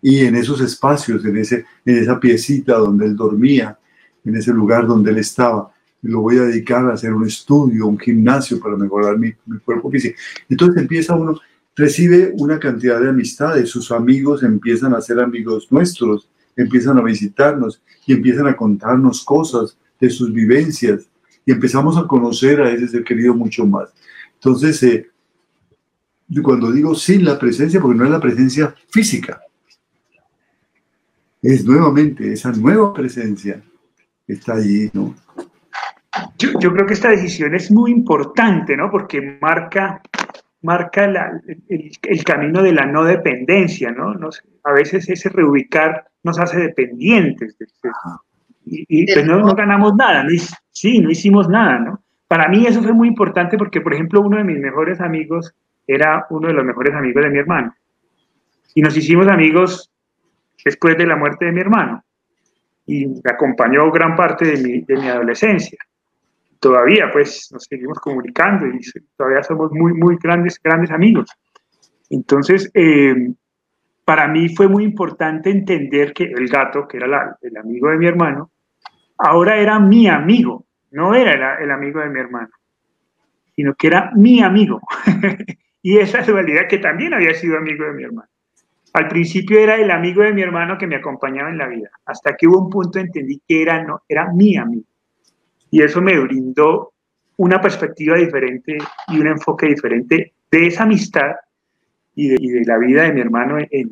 [0.00, 3.76] Y en esos espacios, en, ese, en esa piecita donde él dormía,
[4.24, 7.98] en ese lugar donde él estaba, lo voy a dedicar a hacer un estudio, un
[7.98, 9.32] gimnasio para mejorar mi,
[9.64, 10.16] cuerpo físico.
[10.48, 11.40] Entonces empieza uno,
[11.74, 17.82] recibe una cantidad de amistades, sus amigos empiezan a ser amigos nuestros, empiezan a visitarnos
[18.06, 21.08] y empiezan a contarnos cosas de sus vivencias
[21.46, 23.90] y empezamos a conocer a ese ser querido mucho más.
[24.34, 25.10] Entonces, eh,
[26.42, 29.40] cuando digo sin la presencia, porque no es la presencia física,
[31.42, 33.62] es nuevamente esa nueva presencia
[34.26, 35.14] está allí, ¿no?
[36.38, 38.90] Yo, creo que esta decisión es muy importante, ¿no?
[38.90, 40.00] Porque marca,
[40.62, 41.04] marca
[41.68, 44.14] el, camino de la no dependencia, ¿no?
[44.64, 47.56] a veces ese reubicar nos hace dependientes.
[48.64, 50.24] y, pues no, ganamos nada,
[50.70, 52.02] sí, no hicimos nada, ¿no?
[52.28, 55.52] Para mí eso fue muy importante porque, por ejemplo, uno de mis mejores amigos
[55.86, 57.74] era uno de los mejores amigos de mi hermano.
[58.74, 59.90] Y nos hicimos amigos
[60.64, 62.02] después de la muerte de mi hermano.
[62.86, 65.78] Y me acompañó gran parte de mi, de mi adolescencia
[66.62, 68.78] todavía pues nos seguimos comunicando y
[69.16, 71.28] todavía somos muy, muy grandes, grandes amigos.
[72.08, 73.32] Entonces, eh,
[74.04, 78.06] para mí fue muy importante entender que el gato, que era el amigo de mi
[78.06, 78.52] hermano,
[79.18, 82.50] ahora era mi amigo, no era el, amigo de mi hermano,
[83.56, 84.80] sino que era mi amigo.
[85.82, 88.28] y esa dualidad que también había sido amigo de mi hermano.
[88.92, 92.36] Al principio era el amigo de mi hermano que me acompañaba en la vida, hasta
[92.36, 94.91] que hubo un punto entendí que era, no, era mi amigo.
[95.72, 96.92] Y eso me brindó
[97.38, 98.76] una perspectiva diferente
[99.08, 101.32] y un enfoque diferente de esa amistad
[102.14, 103.88] y de, la vida de mi hermano en,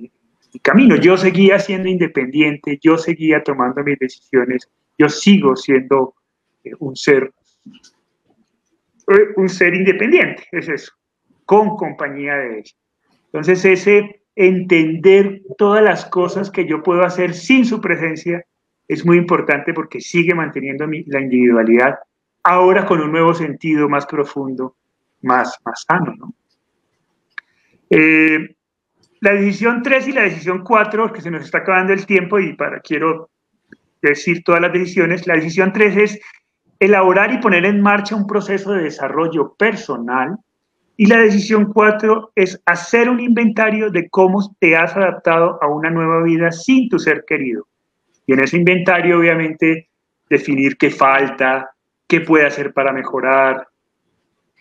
[0.53, 0.97] mi camino.
[0.97, 4.69] Yo seguía siendo independiente, yo seguía tomando mis decisiones,
[4.99, 6.15] yo sigo siendo
[6.65, 7.33] eh, un ser
[9.09, 10.93] eh, un ser independiente, es eso,
[11.47, 12.65] con compañía de él.
[13.25, 18.45] Entonces ese entender todas las cosas que yo puedo hacer sin su presencia
[18.91, 22.01] es muy importante porque sigue manteniendo la individualidad,
[22.43, 24.75] ahora con un nuevo sentido más profundo,
[25.23, 26.13] más, más sano.
[26.19, 26.35] ¿no?
[27.89, 28.57] Eh,
[29.21, 32.55] la decisión 3 y la decisión 4, que se nos está acabando el tiempo y
[32.55, 33.31] para quiero
[34.03, 36.21] decir todas las decisiones, la decisión 3 es
[36.81, 40.37] elaborar y poner en marcha un proceso de desarrollo personal
[40.97, 45.91] y la decisión 4 es hacer un inventario de cómo te has adaptado a una
[45.91, 47.69] nueva vida sin tu ser querido.
[48.31, 49.89] Y en ese inventario, obviamente,
[50.29, 51.69] definir qué falta,
[52.07, 53.67] qué puede hacer para mejorar.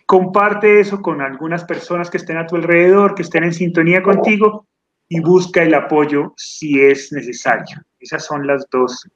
[0.06, 4.66] Comparte eso con algunas personas que estén a tu alrededor, que estén en sintonía contigo
[5.08, 7.80] y busca el apoyo si es necesario.
[8.00, 9.06] Esas son las dos,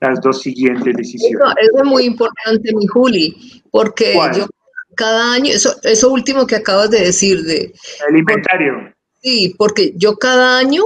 [0.00, 1.54] las dos siguientes decisiones.
[1.60, 4.46] Eso, es muy importante, mi Juli, porque yo
[4.94, 7.74] cada año, eso, eso último que acabas de decir, de...
[8.08, 8.90] El inventario.
[9.20, 10.84] sí, porque yo cada año,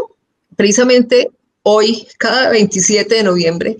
[0.57, 1.31] precisamente
[1.63, 3.77] hoy, cada 27 de noviembre,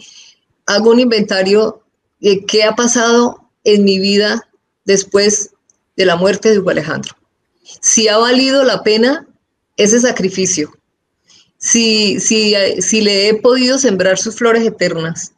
[0.67, 1.83] hago un inventario
[2.21, 4.49] de qué ha pasado en mi vida
[4.85, 5.51] después
[5.97, 7.15] de la muerte de Hugo Alejandro.
[7.81, 9.27] Si ha valido la pena
[9.77, 10.73] ese sacrificio,
[11.59, 15.33] si, si, si le he podido sembrar sus flores eternas,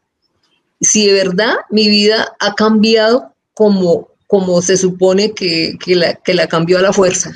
[0.80, 6.48] si de verdad mi vida ha cambiado como, como se supone que, la, que la
[6.48, 7.32] cambió a la fuerza.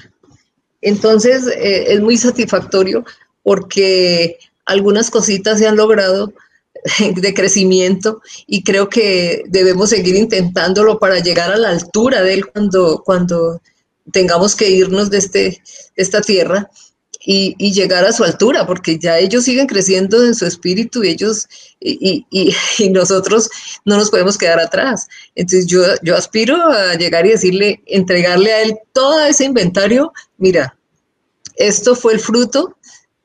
[0.80, 3.04] Entonces eh, es muy satisfactorio
[3.42, 4.38] porque
[4.68, 6.32] algunas cositas se han logrado
[7.16, 12.46] de crecimiento y creo que debemos seguir intentándolo para llegar a la altura de él
[12.46, 13.60] cuando, cuando
[14.12, 15.62] tengamos que irnos de, este,
[15.96, 16.70] esta tierra.
[17.30, 21.46] y, llegar a su altura, porque ya ellos siguen creciendo en su espíritu y ellos
[21.80, 22.24] y,
[22.90, 23.50] nosotros
[23.84, 25.08] no nos podemos quedar atrás.
[25.34, 30.76] Entonces yo, yo aspiro a llegar y decirle, entregarle a él todo ese inventario, mira,
[31.56, 32.76] esto fue el fruto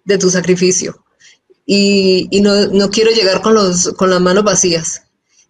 [0.05, 1.02] de tu sacrificio
[1.65, 5.03] y, no, no, quiero llegar con, los, con las manos vacías.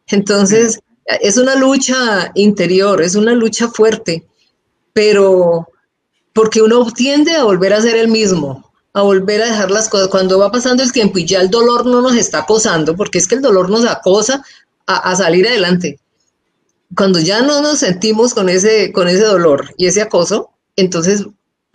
[0.08, 4.26] Entonces, es una lucha interior, es una lucha fuerte,
[4.94, 5.68] pero
[6.34, 10.08] porque uno tiende a volver a ser el mismo, a volver a dejar las cosas.
[10.08, 13.28] Cuando va pasando el tiempo y ya el dolor no nos está acosando, porque es
[13.28, 14.44] que el dolor nos acosa
[14.86, 16.00] a, salir adelante.
[16.96, 21.26] Cuando ya no nos sentimos con ese, con ese dolor y ese acoso, entonces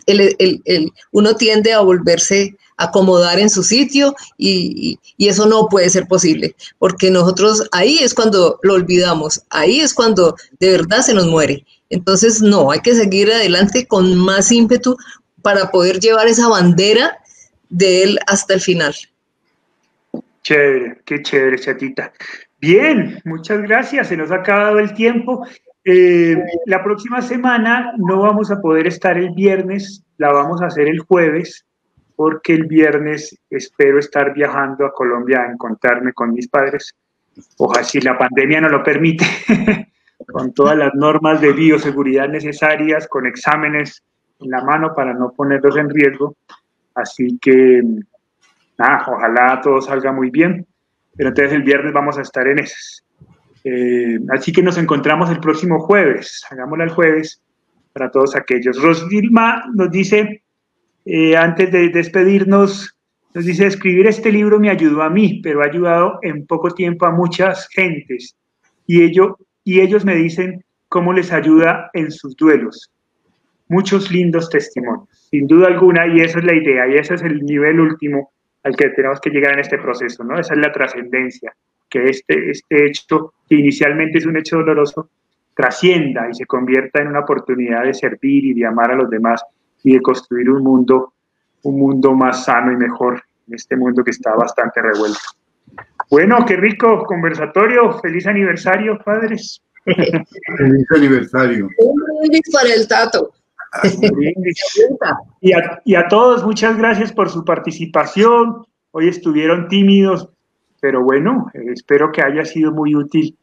[0.05, 6.07] el, uno tiende a volverse a acomodar en su sitio y, eso no puede ser
[6.07, 11.27] posible, porque nosotros ahí es cuando lo olvidamos, ahí es cuando de verdad se nos
[11.27, 11.65] muere.
[11.91, 14.97] Entonces, no, hay que seguir adelante con más ímpetu
[15.43, 17.17] para poder llevar esa bandera
[17.69, 18.95] de él hasta el final.
[20.41, 22.11] Chévere, qué chévere, chatita.
[22.59, 24.07] Bien, muchas gracias.
[24.07, 25.45] Se nos ha acabado el tiempo.
[25.85, 30.87] Eh, la próxima semana no vamos a poder estar el viernes, la vamos a hacer
[30.87, 31.65] el jueves,
[32.19, 36.93] porque el viernes espero estar viajando a Colombia a encontrarme con mis padres.
[37.57, 39.25] Ojalá si la pandemia no lo permite.
[40.33, 44.03] con todas las normas de bioseguridad necesarias, con exámenes
[44.41, 46.35] en la mano para no ponerlos en riesgo.
[46.93, 47.83] Así que,
[48.77, 50.67] nada, ojalá todo salga muy bien.
[51.15, 53.01] Pero entonces el viernes vamos a estar en esas.
[53.63, 56.45] Eh, así que nos encontramos el próximo jueves.
[56.51, 57.41] Hagámoslo el jueves
[57.93, 58.83] para todos aquellos.
[58.83, 60.43] Rosdilma nos dice,
[61.11, 62.95] eh, antes de despedirnos,
[63.33, 67.07] nos dice, escribir este libro me ayudó a mí, pero ha ayudado en poco tiempo
[67.07, 68.35] a muchas gentes.
[68.85, 72.91] Y ello y ellos me dicen cómo les ayuda en sus duelos.
[73.69, 77.39] Muchos lindos testimonios, sin duda alguna, y esa es la idea, y ese es el
[77.43, 78.31] nivel último
[78.63, 80.39] al que tenemos que llegar en este proceso, ¿no?
[80.39, 81.55] Esa es la trascendencia,
[81.89, 85.09] que este, este hecho, que inicialmente es un hecho doloroso,
[85.55, 89.43] trascienda y se convierta en una oportunidad de servir y de amar a los demás
[89.83, 91.13] y de construir un mundo,
[91.63, 95.19] un mundo más sano y mejor en este mundo que está bastante revuelto.
[96.09, 97.99] Bueno, qué rico conversatorio.
[97.99, 99.61] Feliz aniversario, padres.
[99.85, 101.69] Feliz aniversario.
[101.77, 103.33] Un para el tato.
[105.41, 108.65] Y a, y a, todos, muchas gracias por su participación.
[108.91, 110.29] Hoy estuvieron tímidos,
[110.81, 113.37] pero bueno, espero que haya sido muy útil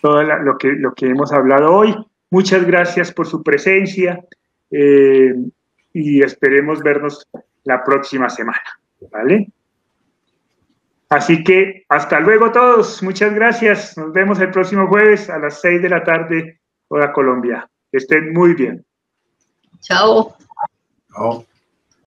[0.00, 1.94] todo lo, que, lo que hemos hablado hoy.
[2.30, 4.24] Muchas gracias por su presencia
[4.70, 5.34] eh,
[5.92, 7.26] y esperemos vernos
[7.64, 8.62] la próxima semana.
[9.10, 9.48] ¿Vale?
[11.08, 13.02] Así que hasta luego todos.
[13.02, 13.98] Muchas gracias.
[13.98, 17.68] Nos vemos el próximo jueves a las 6 de la tarde, hora Colombia.
[17.90, 18.84] Que estén muy bien.
[19.80, 20.34] Chao.
[21.12, 21.44] Chao.